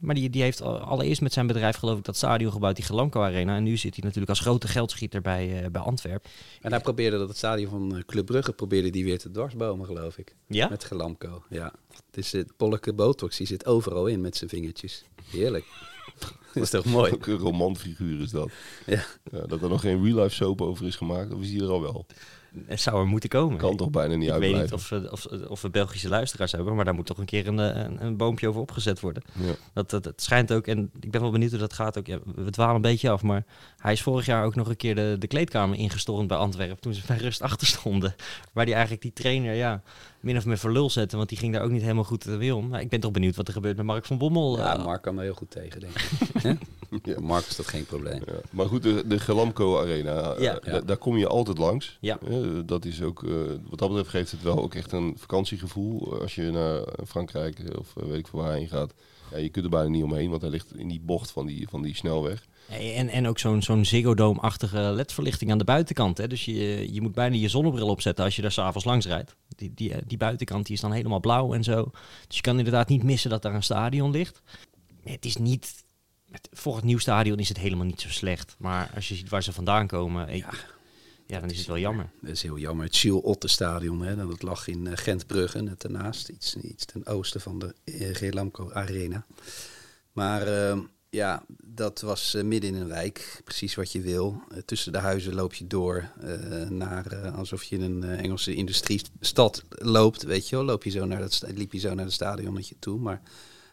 [0.00, 2.84] maar die, die heeft al- allereerst met zijn bedrijf geloof ik dat stadion gebouwd, die
[2.84, 3.56] Gelamco Arena.
[3.56, 6.30] En nu zit hij natuurlijk als grote geldschieter bij, eh bij Antwerpen.
[6.60, 9.86] En hij probeerde dat het stadion van eh, Club Brugge probeerde die weer te dwarsbomen,
[9.86, 10.34] geloof ik.
[10.46, 10.68] Ja?
[10.68, 11.72] Met Gelamco, ja.
[12.06, 15.04] Het is het Polleke Botox, die zit overal in met zijn vingertjes.
[15.30, 15.64] Heerlijk.
[16.54, 17.12] dat is toch mooi?
[17.12, 18.50] Ook een romanfiguur is dat.
[18.86, 19.04] Ja.
[19.32, 21.70] Ja, dat er nog geen real life soap over is gemaakt, of is die er
[21.70, 22.06] al wel?
[22.66, 23.58] Het zou er moeten komen.
[23.58, 26.74] Kan toch bijna niet ik weet niet of we, of, of we Belgische luisteraars hebben,
[26.74, 29.22] maar daar moet toch een keer een, eh, een, een boompje over opgezet worden.
[29.34, 29.52] Ja.
[29.72, 32.06] Dat, dat, het schijnt ook, en ik ben wel benieuwd hoe dat gaat ook.
[32.06, 33.44] Ja, we dwalen een beetje af, maar
[33.76, 36.80] hij is vorig jaar ook nog een keer de, de kleedkamer ingestormd bij Antwerpen.
[36.80, 38.14] Toen ze bij rust achter stonden.
[38.52, 39.82] Waar die eigenlijk die trainer, ja,
[40.20, 41.16] min of meer voor lul zette.
[41.16, 42.68] Want die ging daar ook niet helemaal goed mee om.
[42.68, 44.56] Maar ik ben toch benieuwd wat er gebeurt met Mark van Bommel.
[44.56, 46.18] Ja, eh, Mark kan er heel goed tegen, denk ik.
[46.42, 46.52] Hè?
[47.14, 48.22] Voor Mark is dat geen probleem.
[48.26, 50.58] Ja, maar goed, de, de Gelamco Arena, eh, Ja.
[50.62, 51.98] da- daar kom je altijd langs.
[52.00, 52.18] Ja.
[52.28, 53.30] Eh, dat is ook, eh,
[53.68, 56.12] wat dat betreft geeft het wel ook echt een vakantiegevoel.
[56.14, 58.94] Eh, Als je naar Frankrijk eh, of eh, weet ik veel waarheen gaat.
[59.32, 61.68] Ja, je kunt er bijna niet omheen, want hij ligt in die bocht van die,
[61.68, 62.46] van die snelweg.
[62.70, 66.18] En, en ook zo'n zo'n Ziggo Dome-achtige ledverlichting aan de buitenkant.
[66.18, 66.26] Hè?
[66.28, 69.36] Dus je, je moet bijna je zonnebril opzetten als je daar s'avonds langs rijdt.
[69.48, 71.90] Die, die, die buitenkant die is dan helemaal blauw en zo.
[72.26, 74.42] Dus je kan inderdaad niet missen dat daar een stadion ligt.
[75.04, 75.82] Het is niet...
[76.30, 78.54] het- Voor het nieuw stadion is het helemaal niet zo slecht.
[78.58, 80.28] Maar als je ziet waar ze vandaan komen...
[80.28, 80.78] ik-
[81.26, 82.10] ja, dan is het wel jammer.
[82.20, 82.84] Dat is heel jammer.
[82.84, 86.28] Het Jules Otte Stadion, hè, dat lag in eh, Gentbrugge, net daarnaast.
[86.28, 89.26] Iets, iets ten oosten van de eh, Gelamco Arena.
[90.12, 90.78] Maar eh,
[91.10, 93.40] ja, dat was eh, midden in een wijk.
[93.44, 94.42] Precies wat je wil.
[94.50, 99.62] Eh, tussen de huizen loop je door eh, naar alsof je in een Engelse industriestad
[99.68, 100.22] loopt.
[100.22, 102.98] Weet je wel, loop je zo naar dat, liep je zo naar het stadionnetje toe.
[102.98, 103.22] Maar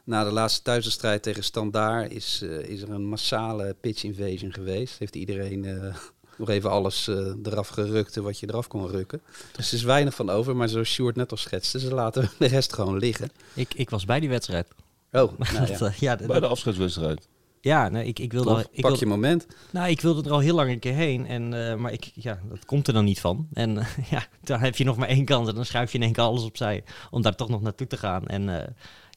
[0.04, 5.00] na de laatste thuiswedstrijd tegen Standaard is, is er een massale pitch invasion geweest.
[5.00, 5.94] Heeft iedereen
[6.38, 7.08] nog even alles
[7.44, 9.22] eraf gerukt wat je eraf kon rukken.
[9.56, 12.48] Dus er is weinig van over, maar zoals Sjoerd net al schetste, ze laten de
[12.48, 13.32] rest gewoon liggen.
[13.54, 14.68] Ik, ik was bij die wedstrijd.
[15.12, 16.16] Oh, nou Dat, ja.
[16.20, 17.28] ja, Bij de afscheidswedstrijd.
[17.62, 18.58] Ja, nee, ik, ik wilde Toch?
[18.58, 19.48] al, ik Pak wilde- je moment.
[19.72, 21.26] Nou, ik wilde er al heel lang een keer heen.
[21.28, 23.48] En, eh, maar ik, ja, dat komt er dan niet van.
[23.54, 25.50] En eh, ja, dan heb je nog maar één kans.
[25.50, 27.98] En dan schuif je in één keer alles opzij om daar toch nog naartoe te
[27.98, 28.26] gaan.
[28.28, 28.68] En eh,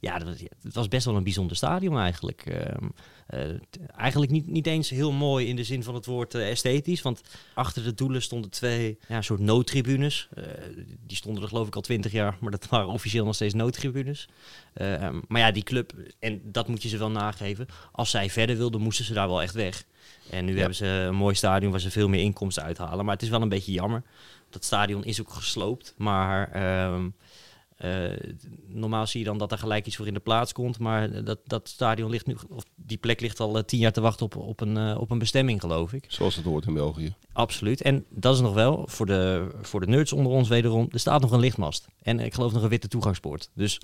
[0.00, 2.46] ja, dat was, het was best wel een bijzonder stadion eigenlijk.
[2.46, 2.88] Ehm,
[3.26, 3.40] eh,
[3.96, 7.02] eigenlijk niet, niet eens heel mooi in de zin van het woord eh, esthetisch.
[7.02, 7.20] Want
[7.54, 10.28] achter de doelen stonden twee ja, soort noodtribunes.
[10.34, 10.44] Eh,
[11.06, 12.36] die stonden er geloof ik al twintig jaar.
[12.40, 14.28] Maar dat waren officieel nog steeds noodtribunes.
[14.74, 17.66] Ehm, maar ja, die club, en dat moet je ze wel nageven.
[17.92, 19.84] Als zij verder wilden, moesten ze daar wel echt weg.
[20.30, 20.58] En nu Ja.
[20.58, 23.04] hebben ze een mooi stadion waar ze veel meer inkomsten uithalen.
[23.04, 24.02] Maar het is wel een beetje jammer.
[24.50, 25.94] Dat stadion is ook gesloopt.
[25.96, 27.08] Maar ehm,
[27.80, 28.32] eh,
[28.66, 30.78] normaal zie je dan dat er gelijk iets voor in de plaats komt.
[30.78, 34.00] Maar dat, dat stadion ligt nu, of die plek ligt al eh, tien jaar te
[34.00, 36.04] wachten op, op, een, eh, op een bestemming, geloof ik.
[36.08, 37.14] Zoals het hoort in België.
[37.32, 37.82] Absoluut.
[37.82, 41.20] En dat is nog wel, voor de, voor de nerds onder ons wederom, er staat
[41.20, 41.88] nog een lichtmast.
[42.02, 43.50] En ik geloof nog een witte toegangspoort.
[43.54, 43.80] Dus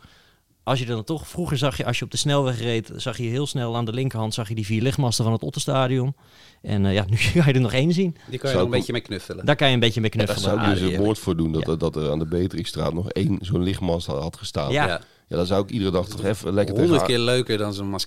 [0.67, 3.23] als je dan toch, vroeger zag je, als je op de snelweg reed, zag je
[3.29, 6.14] heel snel aan de linkerhand, zag je die vier lichtmasten van het Otterstadion.
[6.62, 8.17] En eh, ja, nu ga je er nog één zien.
[8.31, 9.47] Die kan je er een beetje mee knuffelen.
[9.47, 10.59] Daar kan je een beetje mee Ja, daar knuffelen.
[10.59, 13.11] zou ik dus Ah, een woord voor doen dat, dat er aan de Beatrixstraat nog
[13.11, 14.73] één zo'n lichtmast had- had gestaan.
[14.73, 14.87] Ja.
[14.87, 15.01] Ja.
[15.29, 17.99] Ja, dan zou ik iedere dag toch even lekker tegen Honderd keer leuker dan zo'n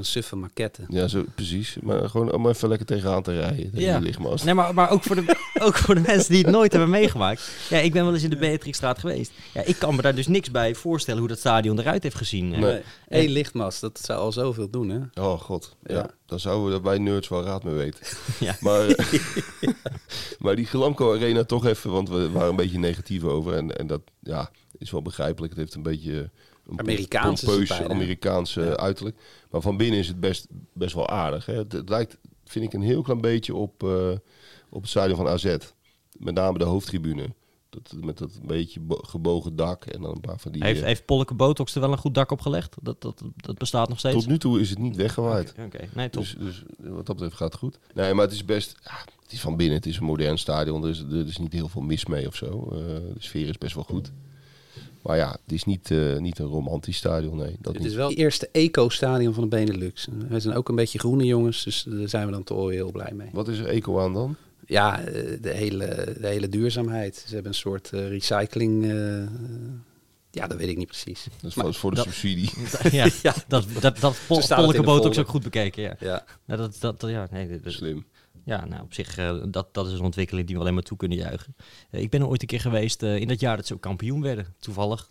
[0.00, 0.82] suffe maquette.
[0.88, 1.76] Ja, zo, precies.
[1.82, 3.70] Maar gewoon om even lekker tegenaan te rijden.
[3.74, 3.94] Ja.
[3.94, 4.44] die lichtmast.
[4.44, 5.36] Nee, maar, maar ook, voor de,
[5.66, 7.50] ook voor de mensen die het nooit hebben meegemaakt.
[7.70, 9.32] Ja, ik ben wel eens in de Beatrixstraat geweest.
[9.54, 12.48] Ja, ik kan me daar dus niks bij voorstellen hoe dat stadion eruit heeft gezien.
[12.48, 12.82] Nee.
[13.08, 15.22] Eén lichtmast, dat zou al zoveel doen, hè?
[15.22, 15.94] Oh god, ja.
[15.94, 16.10] Ja.
[16.26, 18.00] Dan zouden we bij nerds wel raad mee weten.
[18.40, 18.56] Ja.
[18.60, 19.20] Maar, eh,
[20.38, 23.52] maar die Glamco Arena toch even, want we waren een beetje negatief over.
[23.54, 24.50] En, en dat ja,
[24.82, 25.52] is wel begrijpelijk.
[25.52, 26.30] Het heeft een beetje
[26.66, 27.70] een pompeus.
[27.88, 28.76] Amerikaanse Ja.
[28.76, 29.16] uiterlijk.
[29.50, 31.46] Maar van binnen is het best, best wel aardig.
[31.46, 31.54] Hè.
[31.54, 34.10] Het, het lijkt, vind ik, een heel klein beetje op, eh,
[34.68, 35.56] op het stadion van AZ.
[36.18, 37.34] Met name de hoofdtribune.
[37.70, 40.64] Dat, met dat beetje bo- gebogen dak en dan een paar van die...
[40.64, 42.76] Heeft, eh, heeft Polleke Botox er wel een goed dak op gelegd?
[42.82, 44.14] Dat, dat, dat bestaat nog steeds?
[44.16, 45.54] Tot nu toe is het niet weggewaaid.
[45.64, 46.22] Oké, nee, top.
[46.22, 47.78] Dus, dus wat dat betreft gaat het goed.
[47.94, 48.76] Nee, maar het is best...
[48.84, 50.82] Ja, het is van binnen, het is een modern stadion.
[50.82, 52.68] Er is, er is niet heel veel mis mee of zo.
[52.70, 54.12] Eh, de sfeer is best wel goed.
[55.02, 57.56] Maar ja, het is niet, eh, niet een romantisch stadion, nee.
[57.60, 57.90] Dat Het niet.
[57.90, 60.08] is wel het eerste eco-stadion van de Benelux.
[60.28, 62.90] We zijn ook een beetje groene jongens, dus daar zijn we dan toch wel heel
[62.90, 63.28] blij mee.
[63.32, 64.36] Wat is er eco aan dan?
[64.66, 67.16] Ja, eh, de hele, de hele duurzaamheid.
[67.26, 68.84] Ze hebben een soort eh, recycling...
[68.84, 69.22] eh,
[70.30, 71.26] ja, dat weet ik niet precies.
[71.40, 72.50] Dat is Maar- voor, de dat- subsidie.
[73.22, 75.96] Ja, dat, dat, dat Pol- Zo de Botox ook goed bekeken, ja.
[76.00, 76.24] Ja.
[76.46, 78.04] Nou, dat, dat, dat- ja, nee, dat- Slim.
[78.44, 80.96] Ja, nou op zich, eh, dat, dat is een ontwikkeling die we alleen maar toe
[80.96, 81.56] kunnen juichen.
[81.90, 83.80] Eh, ik ben er ooit een keer geweest eh, in dat jaar dat ze ook
[83.80, 84.46] kampioen werden.
[84.58, 85.10] Toevallig,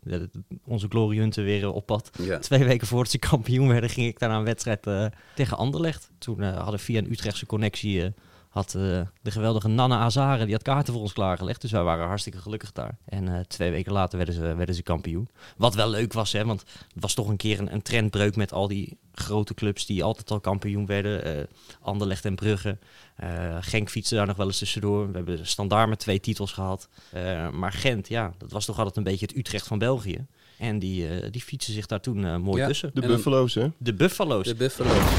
[0.65, 2.09] onze Glory weer op pad.
[2.17, 2.39] Ja.
[2.39, 4.87] Twee weken voordat ze kampioen werden, ging ik daarna een wedstrijd
[5.35, 6.11] tegen Anderlecht.
[6.17, 8.13] Toen hadden via een Utrechtse connectie,
[8.51, 8.81] had eh,
[9.21, 11.61] de geweldige Nanne Azare, die had kaarten voor ons klaargelegd.
[11.61, 12.97] Dus wij waren hartstikke gelukkig daar.
[13.05, 15.29] En eh, twee weken later werden ze, werden ze kampioen.
[15.57, 16.59] Wat wel leuk was, hè, want
[16.93, 20.31] het was toch een keer een, een trendbreuk met al die grote clubs die altijd
[20.31, 21.23] al kampioen werden.
[21.23, 21.43] eh
[21.81, 22.77] Anderlecht en Brugge.
[23.15, 25.07] Eh, Genk fietste daar nog wel eens tussendoor.
[25.11, 26.87] We hebben standaard met twee titels gehad.
[27.11, 30.25] Eh, maar Gent, ja, dat was toch altijd een beetje het Utrecht van België.
[30.57, 32.91] En die, eh, die fietsen zich daar toen mooi Ja, tussen.
[32.93, 33.67] De Buffalo's, hè?
[33.77, 34.45] De Buffalo's.
[34.47, 35.13] De Buffalo's.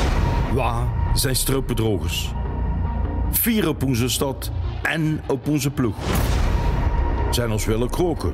[0.54, 2.30] Waar zijn stroopbedrogers?
[3.32, 4.50] Vier op onze stad
[4.82, 5.94] en op onze ploeg.
[7.30, 8.32] Zijn ons willen kroken.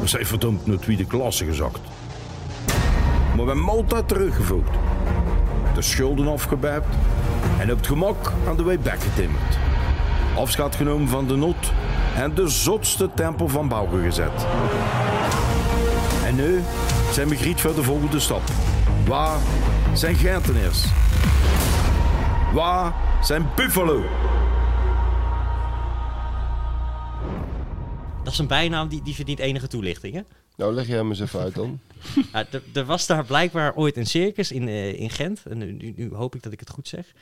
[0.00, 1.80] We zijn verdomd naar tweede klasse gezakt.
[3.36, 4.70] Maar we hebben altijd teruggevoegd.
[5.74, 6.94] De schulden afgebijpt
[7.58, 9.58] en op het gemak aan de way back getimmerd.
[10.36, 11.72] Afscheid genomen van de not
[12.16, 14.46] en de zotste tempel van Bouwen gezet.
[16.24, 16.62] En nu
[17.12, 18.42] zijn we griet voor de volgende stap.
[19.06, 19.38] Waar
[19.92, 20.84] zijn Gentenaars?
[22.52, 22.92] Waar
[23.22, 24.02] zijn Buffalo?
[28.24, 30.20] Dat is een bijnaam die, die verdient enige toelichting, hè?
[30.56, 31.78] Nou, leg jij hem eens even uit dan.
[32.32, 35.42] Ja, er- was daar blijkbaar ooit een circus in, eh, in Gent.
[35.46, 37.12] En nu, nu, nu hoop ik dat ik het goed zeg.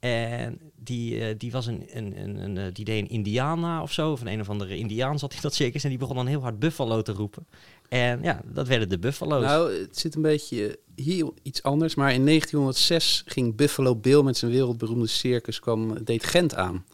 [0.00, 3.92] En die, eh, die was een, een, een, een, eh, die deed een Indiana of
[3.92, 4.12] zo.
[4.12, 5.82] Of een een of andere Indiaan zat in dat circus.
[5.84, 7.46] En die begon dan heel hard Buffalo te roepen.
[7.92, 9.44] En ja, dat werden de Buffalo's.
[9.44, 11.94] Nou, het zit een beetje hier iets anders.
[11.94, 16.84] Maar in 1906 ging Buffalo Bill met zijn wereldberoemde circus, kwam, deed Gent aan.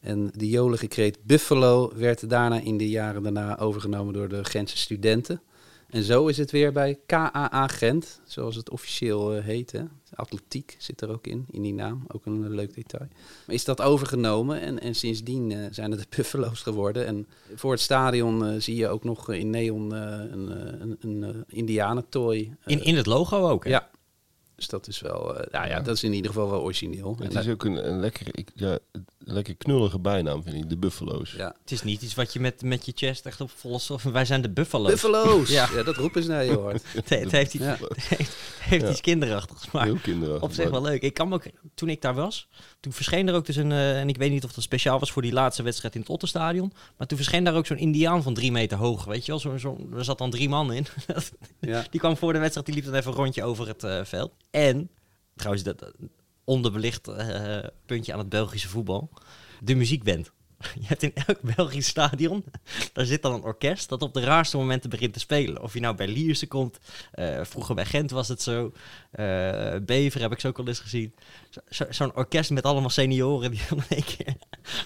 [0.00, 4.76] En de jolige kreet Buffalo werd daarna in de jaren daarna overgenomen door de Gentse
[4.76, 5.42] studenten.
[5.88, 9.72] En zo is het weer bij KAA Gent, zoals het officieel eh, heet.
[9.72, 9.82] Hè.
[10.14, 12.04] Atletiek zit er ook in, in die naam.
[12.08, 13.08] Ook een leuk detail.
[13.46, 17.06] Maar is dat overgenomen en, en sindsdien eh, zijn het de Buffalo's geworden.
[17.06, 20.96] En voor het stadion eh, zie je ook nog in neon eh, een, eh, een,
[21.00, 22.54] een eh, indianentooi.
[22.66, 23.70] in, in het logo ook, hè?
[23.70, 23.90] ja.
[24.60, 27.16] Dus dat is wel, eh, nou ja, dat is in ieder geval wel origineel.
[27.18, 28.26] En Het is ook een, een lekker...
[28.30, 28.78] Ik, ja,
[29.24, 30.68] lekker knullige bijnaam, vind ik.
[30.68, 31.32] De Buffalo's.
[31.36, 31.54] Ja.
[31.60, 34.02] Het is niet iets wat je met, met je chest echt op volle stof...
[34.02, 34.90] Wij zijn de Buffalo's.
[34.90, 35.48] Buffalo's!
[35.58, 35.68] Ja.
[35.74, 35.82] Ja.
[35.82, 36.82] dat roepen ze nou heel hard.
[36.92, 37.76] Het, het heeft iets, Ja.
[37.88, 38.90] het heeft, heeft Ja.
[38.90, 41.02] iets kinderachtigs, maar Heel kinderachtig, op zich maar- wel leuk.
[41.02, 41.44] Ik kan me ook,
[41.74, 42.48] toen ik daar was,
[42.80, 45.12] toen verscheen er ook dus een, eh, en ik weet niet of dat speciaal was
[45.12, 48.34] voor die laatste wedstrijd in het Ottenstadion, maar toen verscheen daar ook zo'n indiaan van
[48.34, 50.86] drie meter hoog, weet je wel, zo, zo, er zat dan drie man in.
[51.60, 51.84] Ja.
[51.90, 54.32] Die kwam voor de wedstrijd, die liep dan even een rondje over het eh, veld.
[54.50, 54.90] En,
[55.36, 55.94] trouwens, dat dat-
[56.50, 59.10] onderbelicht eh, puntje aan het Belgische voetbal,
[59.60, 60.32] de muziekband.
[60.80, 62.44] Je hebt in elk Belgisch stadion,
[62.92, 65.62] daar zit dan een orkest dat op de raarste momenten begint te spelen.
[65.62, 66.78] Of je nou bij Lierse komt,
[67.12, 68.72] eh, vroeger bij Gent was het zo,
[69.10, 71.14] eh, Bever heb ik zo ook al eens gezien.
[71.50, 74.34] Zo- zo- Zo'n orkest met allemaal senioren die dan één keer,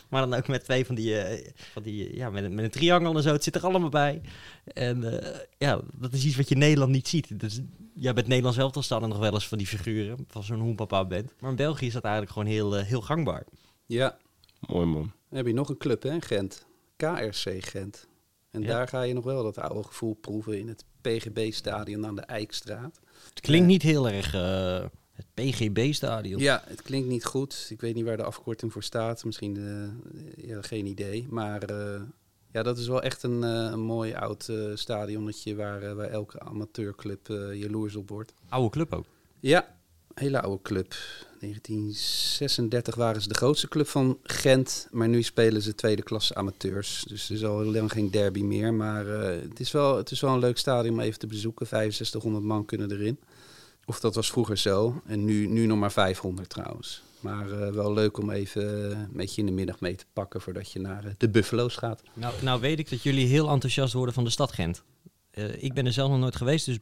[0.09, 2.71] maar dan ook met twee van die, eh, van die ja, met, een- met een
[2.71, 4.21] triangel en zo, het zit er allemaal bij.
[4.65, 5.21] En
[5.59, 7.41] ja, dat is iets wat je in Nederland niet ziet.
[7.41, 7.61] Dus,
[7.95, 10.61] ja, bij het Nederlands elftal staan er nog wel eens van die figuren, van zo'n
[10.61, 11.33] hoenpapa bent.
[11.41, 13.45] Maar in België is dat eigenlijk gewoon heel, heel gangbaar.
[13.87, 14.17] Ja.
[14.67, 15.13] Mooi man.
[15.35, 16.67] Dan heb je nog een club, hè, Gent.
[16.97, 18.07] KRC Gent.
[18.51, 18.67] En Ja.
[18.67, 23.01] daar ga je nog wel dat oude gevoel proeven in het PGB-stadion aan de Eikstraat.
[23.29, 26.41] Het klinkt niet heel erg eh, het PGB-stadion.
[26.41, 27.67] Ja, het klinkt niet goed.
[27.71, 29.25] Ik weet niet waar de afkorting voor staat.
[29.25, 31.27] Misschien eh, ja, geen idee.
[31.31, 32.01] Maar eh,
[32.53, 36.09] ja, dat is wel echt een, eh, een mooi oud eh, stadionnetje waar, eh, waar
[36.11, 38.35] elke amateurclub eh jaloers op wordt.
[38.49, 39.07] Oude club ook.
[39.41, 39.77] Ja,
[40.15, 40.95] hele oude club.
[41.45, 47.05] 1936 waren ze de grootste club van Gent, maar nu spelen ze tweede klasse amateurs.
[47.09, 50.11] Dus er is al heel lang geen derby meer, maar eh, het, is wel, het
[50.11, 51.67] is wel een leuk stadion om even te bezoeken.
[51.67, 53.19] 6500 man kunnen erin.
[53.85, 55.03] Of dat was vroeger zo.
[55.07, 57.03] En nu, nu nog maar 500 trouwens.
[57.21, 60.41] Maar eh, wel leuk om even eh, een beetje in de middag mee te pakken
[60.41, 62.03] voordat je naar eh, de Buffalo's gaat.
[62.13, 64.83] Nou, nou weet ik dat jullie heel enthousiast worden van de stad Gent.
[65.35, 66.79] Eh, ik ben er zelf nog nooit geweest, dus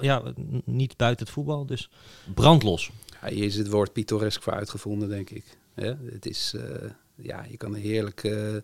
[0.00, 0.22] ja,
[0.64, 1.90] niet buiten het voetbal, dus
[2.34, 2.90] brandlos.
[3.28, 5.44] Hier is het woord pittoresk voor uitgevonden, denk ik.
[5.74, 8.54] Het is, eh, ja, je kan er heerlijk eh,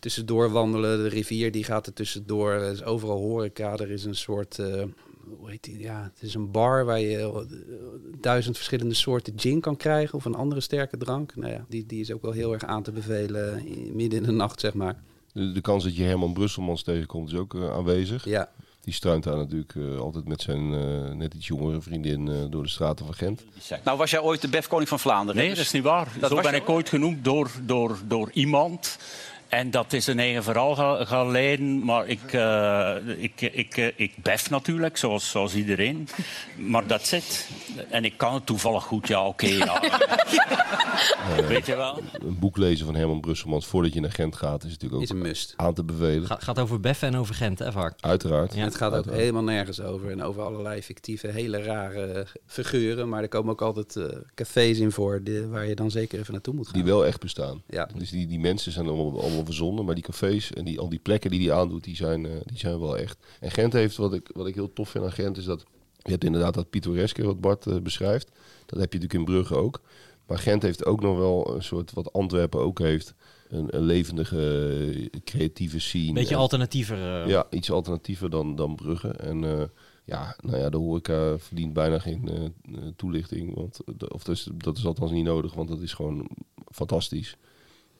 [0.00, 0.98] tussendoor wandelen.
[1.02, 2.50] De rivier die gaat er tussendoor.
[2.52, 3.76] Er is overal horeca.
[3.76, 4.82] Er is een soort, eh,
[5.38, 5.78] hoe heet die?
[5.78, 7.46] Ja, het is een bar waar je
[8.20, 11.36] duizend verschillende soorten gin kan krijgen of een andere sterke drank.
[11.36, 14.24] Nou ja, die, die is ook wel heel erg aan te bevelen in- midden in
[14.26, 15.02] de nacht, zeg maar.
[15.32, 18.24] De, de kans dat je Herman Brusselmans tegenkomt is ook aanwezig.
[18.24, 18.52] Ja.
[18.84, 22.62] Die struint daar natuurlijk eh, altijd met zijn eh, net iets jongere vriendin eh, door
[22.62, 23.44] de straten van Gent.
[23.84, 25.40] Nou was jij ooit de befkoning van Vlaanderen?
[25.40, 26.08] Nee, Dus dat is niet waar.
[26.18, 28.98] dat Zo was ben je ik ooit genoemd door, door, door iemand.
[29.54, 31.84] En dat is een eigen verhaal gaan, leiden.
[31.84, 36.08] Maar ik, eh, ik, ik, eh, ik bef natuurlijk, zoals, zoals iedereen.
[36.56, 37.48] Maar dat zit.
[37.90, 39.46] En ik kan het toevallig goed, ja, oké.
[39.46, 39.82] ja.
[41.36, 42.00] Eh, Weet je wel?
[42.12, 45.10] Een boek lezen van Herman Brusselmans voordat je naar Gent gaat is natuurlijk ook Is
[45.10, 45.54] een must.
[45.56, 46.26] aan te bevelen.
[46.26, 47.94] Gaat, gaat over Beffen en over Gent, hè, vaak.
[48.00, 48.54] Uiteraard.
[48.54, 50.10] het gaat ook helemaal nergens over.
[50.10, 53.08] En over allerlei fictieve, hele rare figuren.
[53.08, 56.32] Maar er komen ook altijd eh, cafés in voor die, waar je dan zeker even
[56.32, 56.74] naartoe moet gaan.
[56.74, 57.62] Die wel echt bestaan.
[57.66, 57.88] Ja.
[57.96, 60.98] Dus die, die mensen zijn allemaal, allemaal verzonnen, maar die cafés en die, al die
[60.98, 63.18] plekken die hij aandoet, die zijn, eh, die zijn wel echt.
[63.40, 65.64] En Gent heeft, wat ik, wat ik heel tof vind aan Gent, is dat
[65.98, 68.30] je hebt inderdaad dat pittoreske wat Bart eh, beschrijft.
[68.66, 69.80] Dat heb je natuurlijk in Brugge ook.
[70.26, 73.14] Maar Gent heeft ook nog wel een soort, wat Antwerpen ook heeft,
[73.48, 76.12] een, een levendige, eh, creatieve scene.
[76.12, 77.28] Beetje En- alternatiever.
[77.28, 79.08] Ja, iets alternatiever dan, dan Brugge.
[79.08, 79.70] En
[80.04, 82.54] ja, nou ja, de horeca verdient bijna geen
[82.96, 83.54] toelichting.
[83.54, 83.78] Want,
[84.08, 86.28] of dus, dat is althans niet nodig, want dat is gewoon
[86.70, 87.36] fantastisch.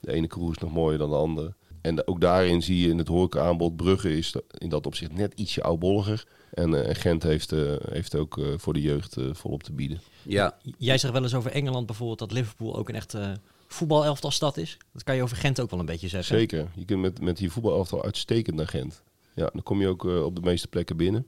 [0.04, 1.54] De ene kroeg is nog mooier dan de andere.
[1.80, 5.62] En ook daarin zie je in het horeca-aanbod, Brugge is in dat opzicht net ietsje
[5.62, 6.26] oudbolliger.
[6.50, 10.00] En eh, Gent heeft, eh, heeft ook eh, voor de jeugd eh, volop te bieden.
[10.22, 10.56] Ja.
[10.78, 13.36] Jij zegt wel eens over Engeland bijvoorbeeld dat Liverpool ook een echte
[13.66, 14.76] voetbalelftalstad is.
[14.92, 16.38] Dat kan je over Gent ook wel een beetje zeggen.
[16.38, 16.68] Zeker.
[16.74, 19.02] Je kunt met, met je voetbalelftal uitstekend naar Gent.
[19.34, 21.26] Ja, dan kom je ook op de meeste plekken binnen.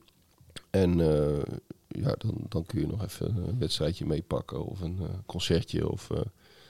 [0.70, 1.42] En eh,
[1.88, 5.90] ja, dan, dan kun je nog even een wedstrijdje meepakken of een eh, concertje.
[5.90, 6.20] Of, eh,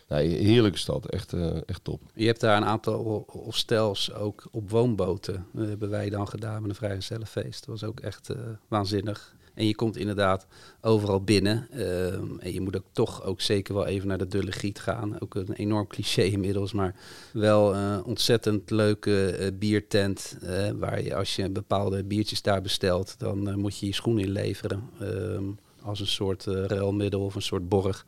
[0.09, 1.07] nee, heerlijke stad.
[1.07, 2.03] Echt, eh, echt top.
[2.15, 5.47] Je hebt daar een aantal hostels ook op woonboten.
[5.53, 7.67] Dat hebben wij dan gedaan met een vrijgezellenfeest.
[7.67, 8.37] Dat was ook echt eh,
[8.69, 9.35] waanzinnig.
[9.57, 10.47] En je komt inderdaad
[10.81, 11.69] overal binnen.
[11.71, 15.21] Ehm, en je moet ook toch ook zeker wel even naar de Dulle Giet gaan.
[15.21, 16.95] Ook een enorm cliché inmiddels, maar
[17.33, 20.37] wel een ontzettend leuke eh, biertent.
[20.43, 24.19] eh, waar je als je bepaalde biertjes daar bestelt, dan eh, moet je je schoen
[24.19, 24.91] inleveren.
[25.01, 25.45] Ehm,
[25.83, 28.07] als een soort eh ruilmiddel of een soort borg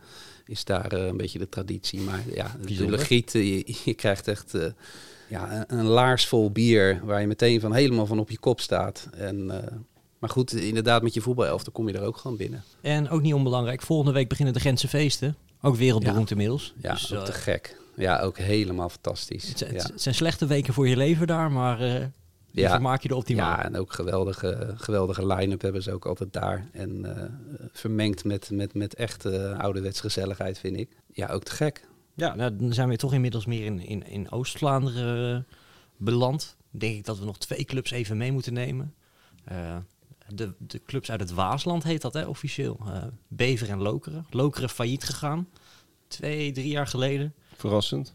[0.48, 2.00] is daar eh, een beetje de traditie.
[2.00, 2.86] Maar ja, de Bijzonder.
[2.96, 4.54] Dulle Giet, eh, je, je krijgt echt...
[4.54, 4.66] eh,
[5.28, 8.60] ja, een, een laars vol bier waar je meteen van helemaal van op je kop
[8.60, 9.08] staat.
[9.16, 9.46] En,
[10.18, 12.62] maar goed, inderdaad, met je voetbalelftal kom je er ook gewoon binnen.
[12.80, 15.36] En ook niet onbelangrijk, volgende week beginnen de Gentse feesten.
[15.62, 16.74] Ook wereldberoemd inmiddels.
[16.82, 17.76] Ja, Dus, ook te gek.
[17.96, 19.48] Ja, ook helemaal fantastisch.
[19.48, 19.82] het, zijn- ja.
[19.82, 22.10] het zijn slechte weken voor je leven daar, maar
[22.58, 23.56] eh je vermaak je er optimaal.
[23.56, 26.68] Ja, en ook geweldige, geweldige line-up hebben ze ook altijd daar.
[26.72, 27.24] En eh,
[27.72, 30.96] vermengd met, met, met echt eh, ouderwets gezelligheid, vind ik.
[31.12, 31.88] Ja, ook te gek.
[32.18, 35.54] Ja, nou, dan zijn we toch inmiddels meer in, in, in Oost-Vlaanderen eh,
[35.96, 36.56] beland.
[36.70, 38.94] Denk ik dat we nog twee clubs even mee moeten nemen.
[39.44, 39.76] Eh,
[40.34, 42.78] de, de clubs uit het Waasland heet dat hè, officieel.
[42.86, 44.26] Eh, Bever en Lokeren.
[44.30, 45.48] Lokeren failliet gegaan.
[46.08, 47.34] Twee, drie jaar geleden.
[47.54, 48.14] Verrassend.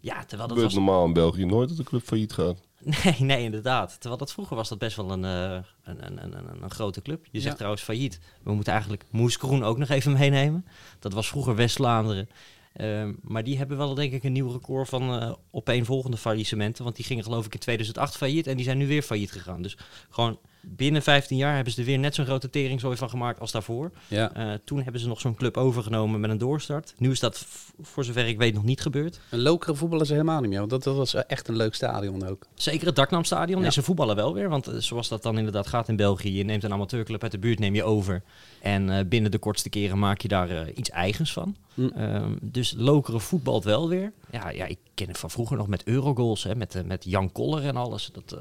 [0.00, 0.84] Ja, terwijl dat gebeurt was...
[0.84, 2.60] normaal in België nooit dat de club failliet gaat.
[3.04, 3.92] Nee, nee, inderdaad.
[3.92, 7.24] Terwijl dat vroeger was dat best wel een, eh, een, een, een, een, grote club.
[7.30, 7.54] Je zegt Ja.
[7.54, 8.20] trouwens failliet.
[8.42, 10.66] We moeten eigenlijk Moes Kroen ook nog even meenemen.
[10.98, 12.28] Dat was vroeger West-Vlaanderen.
[12.72, 16.84] Ehm, maar die hebben wel denk ik een nieuw record van eh opeenvolgende faillissementen.
[16.84, 19.62] Want die gingen geloof ik in 2008 failliet en die zijn nu weer failliet gegaan.
[19.62, 19.76] Dus
[20.10, 23.52] gewoon binnen 15 jaar hebben ze er weer net zo'n grote teringzooi van gemaakt als
[23.52, 23.90] daarvoor.
[24.08, 24.32] Ja.
[24.34, 26.94] Eh, toen hebben ze nog zo'n club overgenomen met een doorstart.
[26.96, 27.46] Nu is dat
[27.82, 29.20] voor zover ik weet nog niet gebeurd.
[29.30, 30.58] Een lokere voetballen ze helemaal niet meer.
[30.58, 32.46] Want dat, dat was echt een leuk stadion ook.
[32.54, 33.66] Zeker het Daknamstadion Ja.
[33.66, 34.48] is ze voetballen wel weer.
[34.48, 36.36] Want eh, zoals dat dan inderdaad gaat in België.
[36.36, 38.22] Je neemt een amateurclub uit de buurt, neem je over.
[38.60, 41.56] En eh, binnen de kortste keren maak je daar iets eigens van.
[41.74, 41.86] Hm.
[41.86, 44.12] Ehm, dus Lokeren voetbalt wel weer.
[44.30, 46.42] Ja, ja, ik ken het van vroeger nog met Eurogoals.
[46.44, 48.10] Hè, met, met Jan Koller en alles.
[48.12, 48.36] Dat,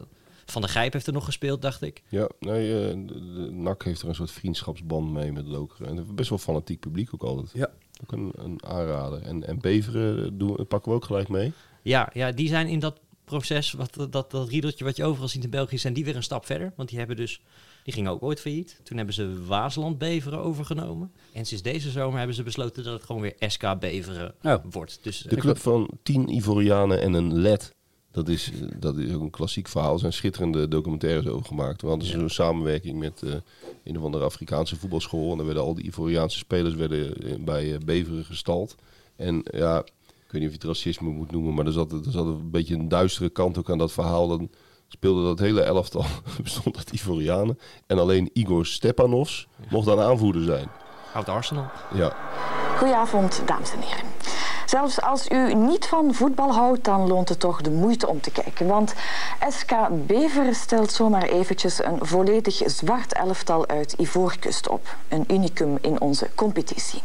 [0.51, 2.03] van der Gijp heeft er nog gespeeld, dacht ik.
[2.07, 5.97] Ja, nee, eh, de, de NAC heeft er een soort vriendschapsband mee met Lokeren.
[5.97, 7.49] En best wel fanatiek publiek ook altijd.
[7.53, 7.69] Ja.
[8.03, 9.21] Ook een, een aanrader.
[9.21, 11.53] En, en Beveren doen, pakken we ook gelijk mee.
[11.81, 15.43] Ja, ja, die zijn in dat proces, wat, dat, dat riedeltje wat je overal ziet
[15.43, 16.73] in België, zijn die weer een stap verder.
[16.75, 17.41] Want die hebben dus,
[17.83, 18.79] die gingen ook ooit failliet.
[18.83, 21.11] Toen hebben ze Waasland Beveren overgenomen.
[21.33, 24.55] En sinds deze zomer hebben ze besloten dat het gewoon weer SK Beveren Oh.
[24.71, 24.99] wordt.
[25.01, 27.75] Dus De club van tien Ivorianen en een led.
[28.11, 29.93] Dat is, eh, dat is ook een klassiek verhaal.
[29.93, 31.81] Er zijn schitterende documentaires over gemaakt.
[31.81, 33.33] We hadden zo'n samenwerking met eh,
[33.83, 35.31] een of andere Afrikaanse voetbalschool.
[35.31, 38.75] En daar werden al die Ivoriaanse spelers werden eh, bij eh, Beveren gestald.
[39.15, 42.11] En ja, ik weet niet of je het racisme moet noemen, maar er zat, er
[42.11, 44.27] zat een beetje een duistere kant ook aan dat verhaal.
[44.27, 44.49] Dan
[44.87, 46.05] speelde dat hele elftal,
[46.43, 47.59] bestond uit Ivorianen.
[47.87, 50.67] En alleen Igor Stepanovs mocht dan aanvoerder zijn.
[51.13, 51.69] Oud Arsenal.
[51.93, 52.15] Ja,
[52.77, 54.10] Goedenavond, dames en heren.
[54.71, 58.31] Zelfs als u niet van voetbal houdt, dan loont het toch de moeite om te
[58.31, 58.67] kijken.
[58.67, 58.93] Want
[59.49, 64.95] SK Bever stelt zomaar eventjes een volledig zwart elftal uit Ivoorkust op.
[65.07, 67.01] Een unicum in onze competitie.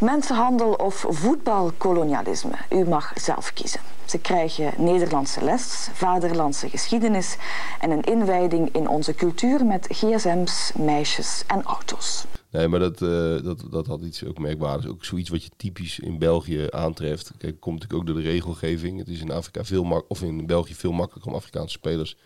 [0.00, 3.80] Mensenhandel of voetbalkolonialisme, u mag zelf kiezen.
[4.04, 7.36] Ze krijgen Nederlandse les, vaderlandse geschiedenis
[7.80, 12.24] en een inwijding in onze cultuur met gsm's, meisjes en auto's.
[12.50, 14.86] Nee, maar dat, eh, dat, dat had iets ook merkbaars.
[14.86, 17.32] Ook zoiets wat je typisch in België aantreft.
[17.38, 18.98] Kijk, komt natuurlijk ook door de regelgeving.
[18.98, 22.16] Het is in Afrika veel mak of in België veel makkelijker om Afrikaanse spelers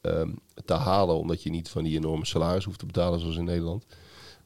[0.00, 0.30] ehm,
[0.64, 3.86] te halen, omdat je niet van die enorme salaris hoeft te betalen zoals in Nederland.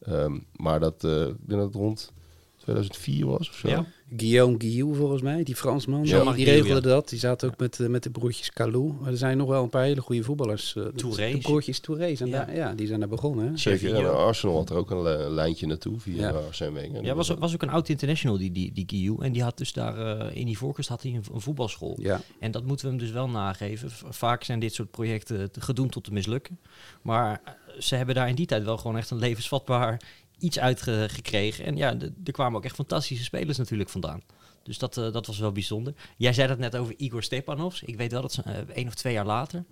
[0.01, 2.13] Ehm, maar dat, eh, ik denk dat het rond
[2.61, 3.69] 2004 was of zo.
[3.69, 3.85] Ja.
[4.17, 6.05] Guillaume Guillou volgens mij, die Fransman.
[6.05, 6.25] Ja.
[6.25, 7.09] die, die regelde dat.
[7.09, 8.93] Die zaten ook met, eh, met de broertjes Calou.
[9.01, 10.77] Maar er zijn nog wel een paar hele goede voetballers.
[10.77, 11.31] eh, de- Touré.
[11.33, 12.15] De broertjes Touré.
[12.15, 12.45] zijn Ja.
[12.45, 13.59] daar- ja, die zijn daar begonnen.
[13.59, 13.95] Zeker.
[13.95, 16.31] En Arsenal had er ook een li- lijntje naartoe via Ja.
[16.31, 17.05] Arsène Wenger.
[17.05, 19.25] Ja, was, was ook een oud international, die, die, die Guillou.
[19.25, 21.99] En die had dus daar eh, in Ivoorkust had hij een, een voetbalschool.
[22.01, 22.21] Ja.
[22.41, 23.91] En dat moeten we hem dus wel nageven.
[24.09, 26.59] Vaak zijn dit soort projecten te- gedoemd tot te mislukken.
[27.03, 30.01] Maar eh, ze hebben daar in die tijd wel gewoon echt een levensvatbaar
[30.41, 31.65] iets uitgekregen.
[31.65, 34.23] En ja, er kwamen ook echt fantastische spelers natuurlijk vandaan.
[34.63, 35.95] Dus dat, eh, dat was wel bijzonder.
[36.17, 37.83] Jij zei dat net over Igor Stepanovs.
[37.83, 39.65] Ik weet wel dat ze eh, één of twee jaar later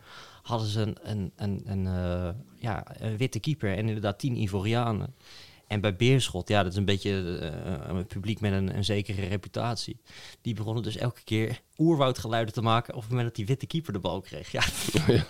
[0.43, 5.15] hadden ze een, een, een, een, eh, ja, een witte keeper en inderdaad tien Ivorianen.
[5.67, 7.11] En bij Beerschot, ja, dat is een beetje
[7.89, 10.01] een publiek met een, een zekere reputatie.
[10.41, 13.93] Die begonnen dus elke keer oerwoudgeluiden te maken op het moment dat die witte keeper
[13.93, 14.53] de bal kreeg.
[14.53, 14.63] Ja,
[15.15, 15.25] ja.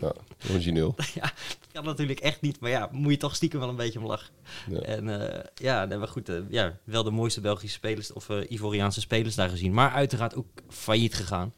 [0.00, 0.12] ja,
[0.50, 0.94] origineel.
[1.20, 1.32] ja,
[1.78, 4.34] kan natuurlijk echt niet, maar ja, moet je toch stiekem wel een beetje om lachen.
[4.70, 4.78] Ja.
[4.80, 8.50] En eh, ja, nee, maar goed, eh, ja, wel de mooiste Belgische spelers of eh,
[8.50, 9.72] Ivoriaanse spelers daar gezien.
[9.72, 11.52] Maar uiteraard ook failliet gegaan.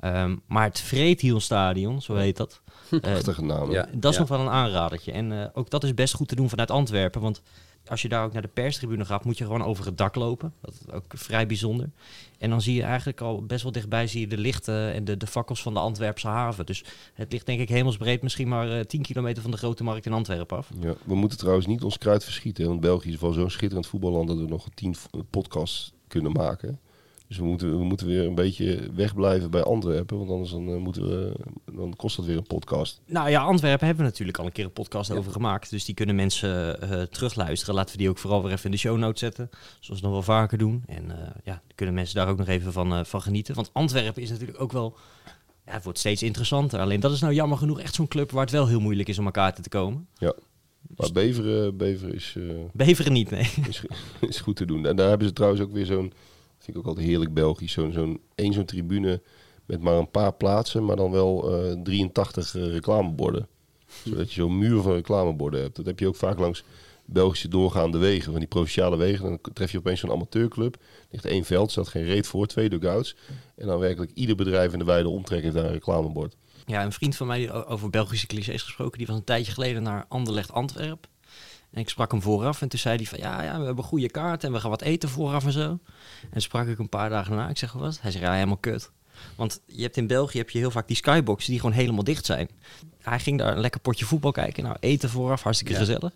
[0.00, 2.60] Ehm, maar het Vreethielstadion, zo heet dat.
[3.00, 3.70] Prachtige naam.
[3.70, 3.88] Ja.
[3.92, 4.20] dat is Ja.
[4.20, 5.12] nog wel een aanradertje.
[5.12, 7.20] En eh, ook dat is best goed te doen vanuit Antwerpen.
[7.20, 7.42] Want
[7.86, 10.52] als je daar ook naar de perstribune gaat, moet je gewoon over het dak lopen.
[10.60, 11.90] Dat is ook vrij bijzonder.
[12.38, 15.16] En dan zie je eigenlijk al best wel dichtbij zie je de lichten en de,
[15.16, 16.66] de fakkels van de Antwerpse haven.
[16.66, 20.06] Dus het ligt denk ik hemelsbreed misschien maar eh 10 kilometer van de grote markt
[20.06, 20.68] in Antwerpen af.
[20.80, 22.66] Ja, we moeten trouwens niet ons kruid verschieten.
[22.66, 26.80] Want België is wel zo'n schitterend voetballand dat we nog tien v- podcasts kunnen maken.
[27.30, 30.18] Dus we moeten, we moeten weer een beetje wegblijven bij Antwerpen.
[30.18, 31.34] Want anders dan, eh, moeten we,
[31.72, 33.00] dan kost dat weer een podcast.
[33.06, 35.70] Nou ja, Antwerpen hebben we natuurlijk al een keer een podcast over gemaakt.
[35.70, 37.74] Dus die kunnen mensen eh, terugluisteren.
[37.74, 39.50] Laten we die ook vooral weer even in de show notes zetten.
[39.80, 40.82] Zoals we nog wel vaker doen.
[40.86, 43.54] En eh, ja, kunnen mensen daar ook nog even van, van genieten.
[43.54, 44.96] Want Antwerpen is natuurlijk ook wel...
[45.66, 46.80] Ja, het wordt steeds interessanter.
[46.80, 49.18] Alleen dat is nou jammer genoeg echt zo'n club waar het wel heel moeilijk is
[49.18, 50.06] om elkaar te komen.
[50.14, 50.34] Ja.
[50.96, 52.36] Maar Beveren, Beveren is,
[52.72, 53.50] Beveren niet, nee.
[53.68, 53.84] is,
[54.28, 54.86] is goed te doen.
[54.86, 56.12] En daar hebben ze trouwens ook weer zo'n,
[56.60, 58.20] vind ik ook altijd heerlijk Belgisch, zo'n zo'n
[58.52, 59.22] zo'n tribune
[59.66, 63.48] met maar een paar plaatsen, maar dan wel eh 83 eh, reclameborden.
[64.04, 65.76] Zodat je zo'n muur van reclameborden hebt.
[65.76, 66.64] Dat heb je ook vaak langs
[67.04, 69.24] Belgische doorgaande wegen, van die provinciale wegen.
[69.24, 70.74] Dan tref je opeens zo'n amateurclub.
[70.74, 70.80] Er
[71.10, 73.16] ligt één veld, staat geen reet voor, twee dugouts.
[73.56, 76.36] En dan werkelijk ieder bedrijf in de wijde omtrek heeft daar een reclamebord.
[76.66, 79.82] Ja, een vriend van mij, die over Belgische clichés gesproken, die was een tijdje geleden
[79.82, 81.06] naar Anderlecht Antwerp.
[81.72, 84.10] En ik sprak hem vooraf en toen zei hij van ja, ja, we hebben goede
[84.10, 85.78] kaart en we gaan wat eten vooraf en zo.
[86.30, 87.98] En sprak ik een paar dagen na, ik zeg wat?
[88.00, 88.90] Hij zei ja, helemaal kut.
[89.36, 92.24] Want je hebt in België heb je heel vaak die skyboxen die gewoon helemaal dicht
[92.26, 92.48] zijn.
[93.02, 94.62] Hij ging daar een lekker potje voetbal kijken.
[94.62, 95.78] Nou, eten vooraf, hartstikke Ja.
[95.78, 96.12] gezellig.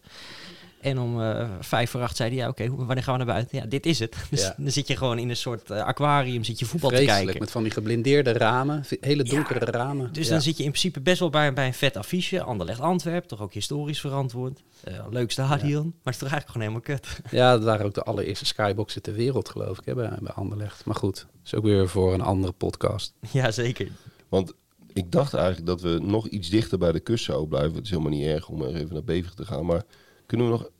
[0.84, 3.58] En om eh, vijf voor acht zei hij, ja oké, wanneer gaan we naar buiten?
[3.58, 4.16] Ja, dit is het.
[4.30, 4.54] Dus Ja.
[4.58, 7.38] dan zit je gewoon in een soort eh, aquarium, zit je voetbal te kijken.
[7.38, 10.12] met van die geblindeerde ramen, hele donkere ramen.
[10.12, 10.32] Dus Ja.
[10.32, 12.42] dan zit je in principe best wel bij, bij een vet affiche.
[12.42, 14.62] Anderlecht Antwerp, toch ook historisch verantwoord.
[14.84, 17.20] Eh, leuk stadion, maar het is toch eigenlijk gewoon helemaal kut.
[17.30, 20.84] Ja, dat waren ook de allereerste skyboxen ter wereld, geloof ik, hè, bij, bij Anderlecht.
[20.84, 23.12] Maar goed, is ook weer voor een andere podcast.
[23.30, 23.88] Ja, zeker.
[24.28, 24.52] Want
[24.92, 27.74] ik dacht eigenlijk dat we nog iets dichter bij de kust zouden blijven.
[27.74, 29.66] Het is helemaal niet erg om er even naar Bevig te gaan.
[29.66, 29.82] Maar
[30.26, 30.70] kunnen we nog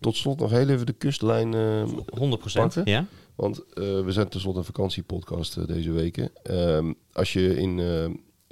[0.00, 2.82] tot slot nog heel even de kustlijn eh 100%, pakken?
[2.84, 3.06] ja.
[3.34, 6.30] Want eh, we zijn tenslotte een vakantiepodcast eh, deze weken.
[6.42, 8.04] Ehm, als je in, eh,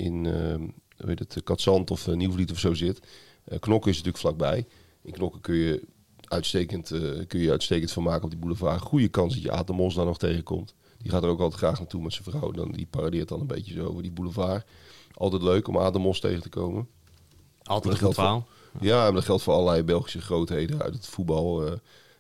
[0.07, 0.55] in eh,
[0.97, 3.01] hoe heet het, Katzand of uh, Nieuwvliet of zo zit.
[3.59, 4.66] Knokken is natuurlijk vlakbij.
[5.03, 5.82] In Knokken kun je
[6.24, 6.88] uitstekend,
[7.26, 8.80] kun je uitstekend van maken op die boulevard.
[8.80, 10.74] Goede kans dat je Aad de Mos daar nog tegenkomt.
[10.99, 12.51] Die gaat er ook altijd graag naartoe met zijn vrouw.
[12.51, 14.66] Dan, die paradeert dan een beetje zo over die boulevard.
[15.14, 16.88] Altijd leuk om Aad de Mos tegen te komen.
[17.62, 18.41] Altijd een goed geldt verhaal.
[18.41, 21.66] voor- Ja, maar dat geldt voor allerlei Belgische grootheden uit het voetbal.
[21.66, 21.73] eh,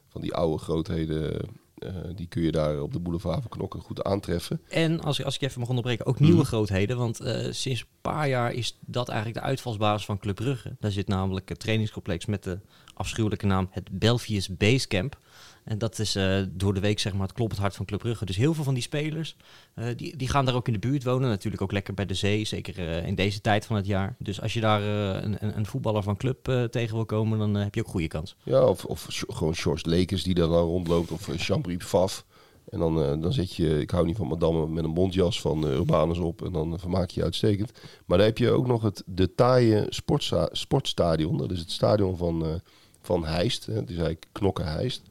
[0.08, 1.40] van die oude grootheden,
[1.78, 4.60] eh, die kun je daar op de boulevard van Knokken goed aantreffen.
[4.68, 6.44] En als, ik- als ik even mag onderbreken, ook nieuwe Mhm.
[6.46, 6.96] grootheden.
[6.96, 10.76] Want eh, sinds een paar jaar is dat eigenlijk de uitvalsbasis van Club Brugge.
[10.80, 12.58] Daar zit namelijk het trainingscomplex met de
[12.94, 15.18] afschuwelijke naam het Belfius Basecamp.
[15.64, 18.24] En dat is eh, door de week zeg maar het kloppend hart van Club Brugge.
[18.24, 19.36] Dus heel veel van die spelers,
[19.74, 21.28] eh, die, die gaan daar ook in de buurt wonen.
[21.28, 24.16] Natuurlijk ook lekker bij de zee, zeker eh, in deze tijd van het jaar.
[24.18, 27.80] Dus als je daar een, een, voetballer van club tegen wil komen, dan heb je
[27.80, 28.36] ook goede kans.
[28.42, 31.10] Ja, of, of gewoon Sjors Lekers die daar dan rondloopt.
[31.10, 32.24] Of uh, Jean-Briep Faf.
[32.68, 35.66] En dan, eh, dan zet je, ik hou niet van madame met een bontjas van
[35.66, 36.44] uh, Urbanus op.
[36.44, 37.72] En dan vermaak je je uitstekend.
[38.06, 41.36] Maar dan heb je ook nog het de taaie sportsta sportstadion.
[41.36, 42.60] Dat is het stadion van,
[43.00, 43.66] van Heist.
[43.66, 43.72] Hè.
[43.72, 45.02] Het is eigenlijk knokken Heist.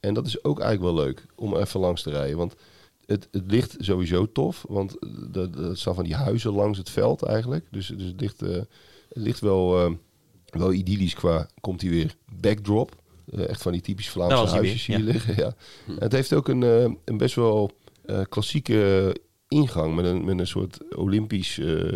[0.00, 2.36] En dat is ook eigenlijk wel leuk om even langs te rijden.
[2.36, 2.54] Want
[3.06, 4.64] het, het ligt sowieso tof.
[4.68, 4.96] Want
[5.32, 7.66] er er staan van die huizen langs het veld eigenlijk.
[7.70, 8.66] Dus, dus het, ligt, eh, het
[9.08, 9.92] ligt wel, eh,
[10.46, 12.96] wel idyllisch qua, komt hij weer, backdrop.
[13.32, 15.04] Eh, echt van die typisch Vlaamse hij huisjes hier ja.
[15.04, 15.34] liggen.
[15.36, 15.54] Ja.
[15.86, 17.70] En het heeft ook een, eh, een best wel
[18.04, 19.14] eh, klassieke
[19.48, 21.92] ingang met een, met een soort Olympisch eh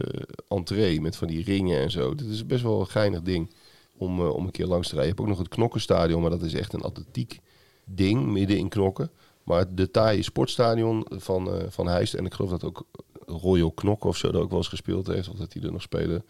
[0.49, 2.15] entree met van die ringen en zo.
[2.15, 3.51] Dit is best wel een geinig ding
[3.97, 5.13] om, eh, om een keer langs te rijden.
[5.13, 7.41] Je hebt ook nog het Knokkenstadion, maar dat is echt een atletiek
[7.85, 9.11] ding midden in Knokken.
[9.43, 12.87] Maar de taaie sportstadion van, eh van Heist, en ik geloof dat ook
[13.26, 15.83] Royal Knokken of zo er ook wel eens gespeeld heeft, of dat die er nog
[15.83, 16.24] spelen,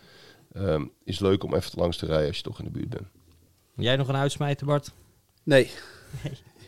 [0.53, 3.07] ehm, is leuk om even langs te rijden als je toch in de buurt bent.
[3.76, 4.92] Jij nog een uitsmijter, Bart?
[5.42, 5.70] Nee.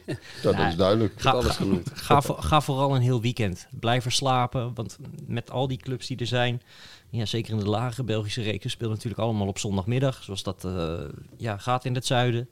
[0.07, 1.13] Ja, dat is duidelijk.
[1.21, 1.65] Ga, Alles ga,
[1.95, 3.67] ga, voor- ga vooral een heel weekend.
[3.81, 6.63] Blijf er slapen, want met al die clubs die er zijn,
[7.11, 11.01] ja, zeker in de lage Belgische reeks, spelen natuurlijk allemaal op zondagmiddag, zoals dat eh,
[11.37, 12.49] ja, gaat in het zuiden.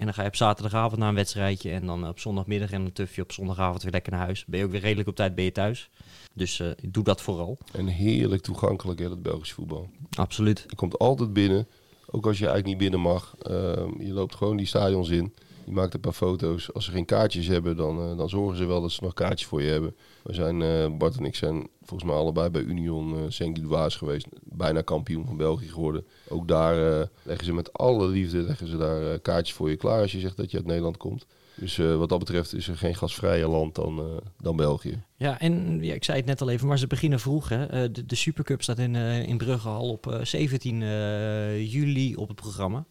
[0.00, 2.92] En dan ga je op zaterdagavond naar een wedstrijdje en dan op zondagmiddag en dan
[2.92, 4.44] tuf je op zondagavond weer lekker naar huis.
[4.44, 5.90] Ben je ook weer redelijk op tijd ben je thuis.
[6.34, 7.58] Dus eh, doe dat vooral.
[7.72, 9.90] En heerlijk toegankelijk, hè, dat Belgisch voetbal.
[10.16, 10.64] Absoluut.
[10.68, 11.68] Je komt altijd binnen,
[12.06, 13.34] ook als je eigenlijk niet binnen mag.
[13.38, 15.34] Ehm, je loopt gewoon die stadions in.
[15.64, 16.74] Je maakt een paar foto's.
[16.74, 19.48] Als ze geen kaartjes hebben, dan, eh, dan zorgen ze wel dat ze nog kaartjes
[19.48, 19.96] voor je hebben.
[20.22, 24.26] We zijn, eh, Bart en ik zijn volgens mij allebei bij Union uh, Saint-Gilloise geweest.
[24.42, 26.04] Bijna kampioen van België geworden.
[26.28, 30.12] Ook daar leggen ze met alle liefde leggen ze daar kaartjes voor je klaar als
[30.12, 31.26] je zegt dat je uit Nederland komt.
[31.54, 35.02] Dus wat dat betreft is er geen gasvrije land dan, dan België.
[35.16, 37.48] Ja, en ja, ik zei het net al even, maar ze beginnen vroeg.
[37.48, 37.90] Hè.
[37.90, 42.84] De, Supercup staat in, in Brugge al op eh, 17 eh, juli op het programma.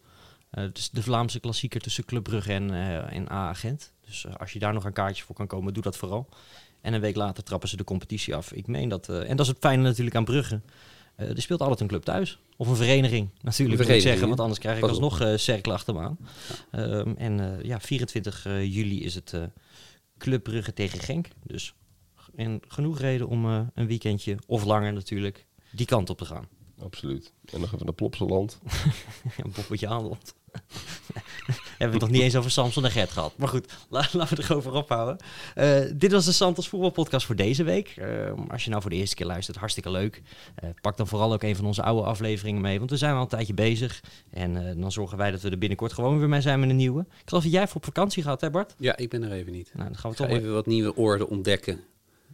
[0.50, 3.94] Eh, het is de Vlaamse klassieker tussen Club Brugge en, eh en A-agent.
[4.06, 6.30] Dus eh, als je daar nog een kaartje voor kan komen, doe dat vooral.
[6.82, 8.52] En een week later trappen ze de competitie af.
[8.52, 10.62] Ik meen dat, en dat is het fijne natuurlijk aan Brugge.
[11.20, 12.40] Eh, er speelt altijd een club thuis.
[12.58, 14.28] Of een vereniging, natuurlijk moet ik zeggen.
[14.28, 16.18] Want anders krijg ik alsnog eh cirkel achter me aan.
[16.72, 19.34] Ehm, en ja, 24 eh, juli is het
[20.18, 21.28] Club Brugge tegen Genk.
[21.44, 21.74] Dus
[22.36, 26.48] en genoeg reden om een weekendje, of langer natuurlijk, die kant op te gaan.
[26.82, 27.34] Absoluut.
[27.46, 28.60] En nog even naar Plopsaland.
[29.38, 30.34] ja, Bobbetje Aanland.
[31.78, 33.34] Hebben we het nog niet eens over Samson en Gert gehad.
[33.38, 35.18] Maar goed, la- laten we het erover ophouden.
[35.56, 37.88] Eh, dit was de Santos voetbalpodcast voor deze week.
[37.98, 38.08] Eh,
[38.48, 40.22] als je nou voor de eerste keer luistert, hartstikke leuk.
[40.56, 43.22] Eh, pak dan vooral ook een van onze oude afleveringen mee, want we zijn al
[43.22, 44.04] een tijdje bezig.
[44.30, 47.02] En dan zorgen wij dat we er binnenkort gewoon weer mee zijn met een nieuwe.
[47.02, 48.76] Ik geloof dat jij voor op vakantie gaat, hè Bart?
[48.78, 49.72] Ja, ik ben er even niet.
[49.74, 51.80] Nou, dan gaan we toch even wat nieuwe oorden ontdekken.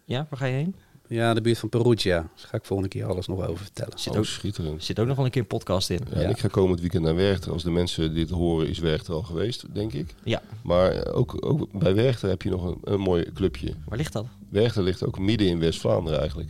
[0.05, 0.75] Ja, waar ga je heen?
[1.07, 2.15] Ja, de buurt van Perugia.
[2.15, 3.99] Daar ga ik volgende keer alles nog over vertellen.
[3.99, 4.83] Zit Oh, ook, schitterend.
[4.83, 5.99] zit ook nog wel een keer een podcast in.
[6.13, 7.51] Ja, en ik ga komend weekend naar Werchter.
[7.51, 10.13] Als de mensen dit horen, is Werchter al geweest, denk ik.
[10.23, 10.41] Ja.
[10.63, 13.73] Maar eh, ook, ook bij Werchter heb je nog een, een mooi clubje.
[13.87, 14.25] Waar ligt dat?
[14.49, 16.49] Werchter ligt ook midden in West-Vlaanderen eigenlijk.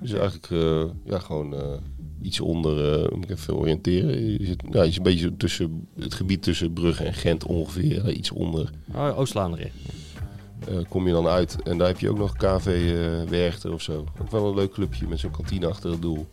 [0.00, 1.76] Dus eigenlijk eh, ja, gewoon eh,
[2.22, 4.30] iets onder, uh, moet ik even oriënteren.
[4.32, 8.10] Je zit, ja, je zit een beetje tussen het gebied tussen Brugge en Gent ongeveer,
[8.12, 8.70] iets onder.
[8.94, 9.70] Oh, Oost-Vlaanderen.
[10.68, 13.82] Eh, kom je dan uit en daar heb je ook nog KV eh Werchter of
[13.82, 14.04] zo.
[14.20, 16.26] Ook wel een leuk clubje met zo'n kantine achter het doel.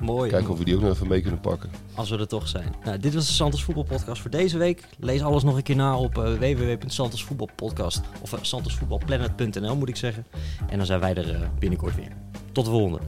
[0.00, 0.30] Mooi.
[0.30, 1.70] Kijken of we die ook nog even mee kunnen pakken.
[1.94, 2.74] Als we er toch zijn.
[2.84, 4.88] Nou, dit was de Santos Voetbalpodcast voor deze week.
[4.98, 10.26] Lees alles nog een keer na op uh, www.santosvoetbalpodcast of uh, santosvoetbalplanet.nl moet ik zeggen.
[10.68, 12.12] En dan zijn wij er uh, binnenkort weer.
[12.52, 13.00] Tot de volgende.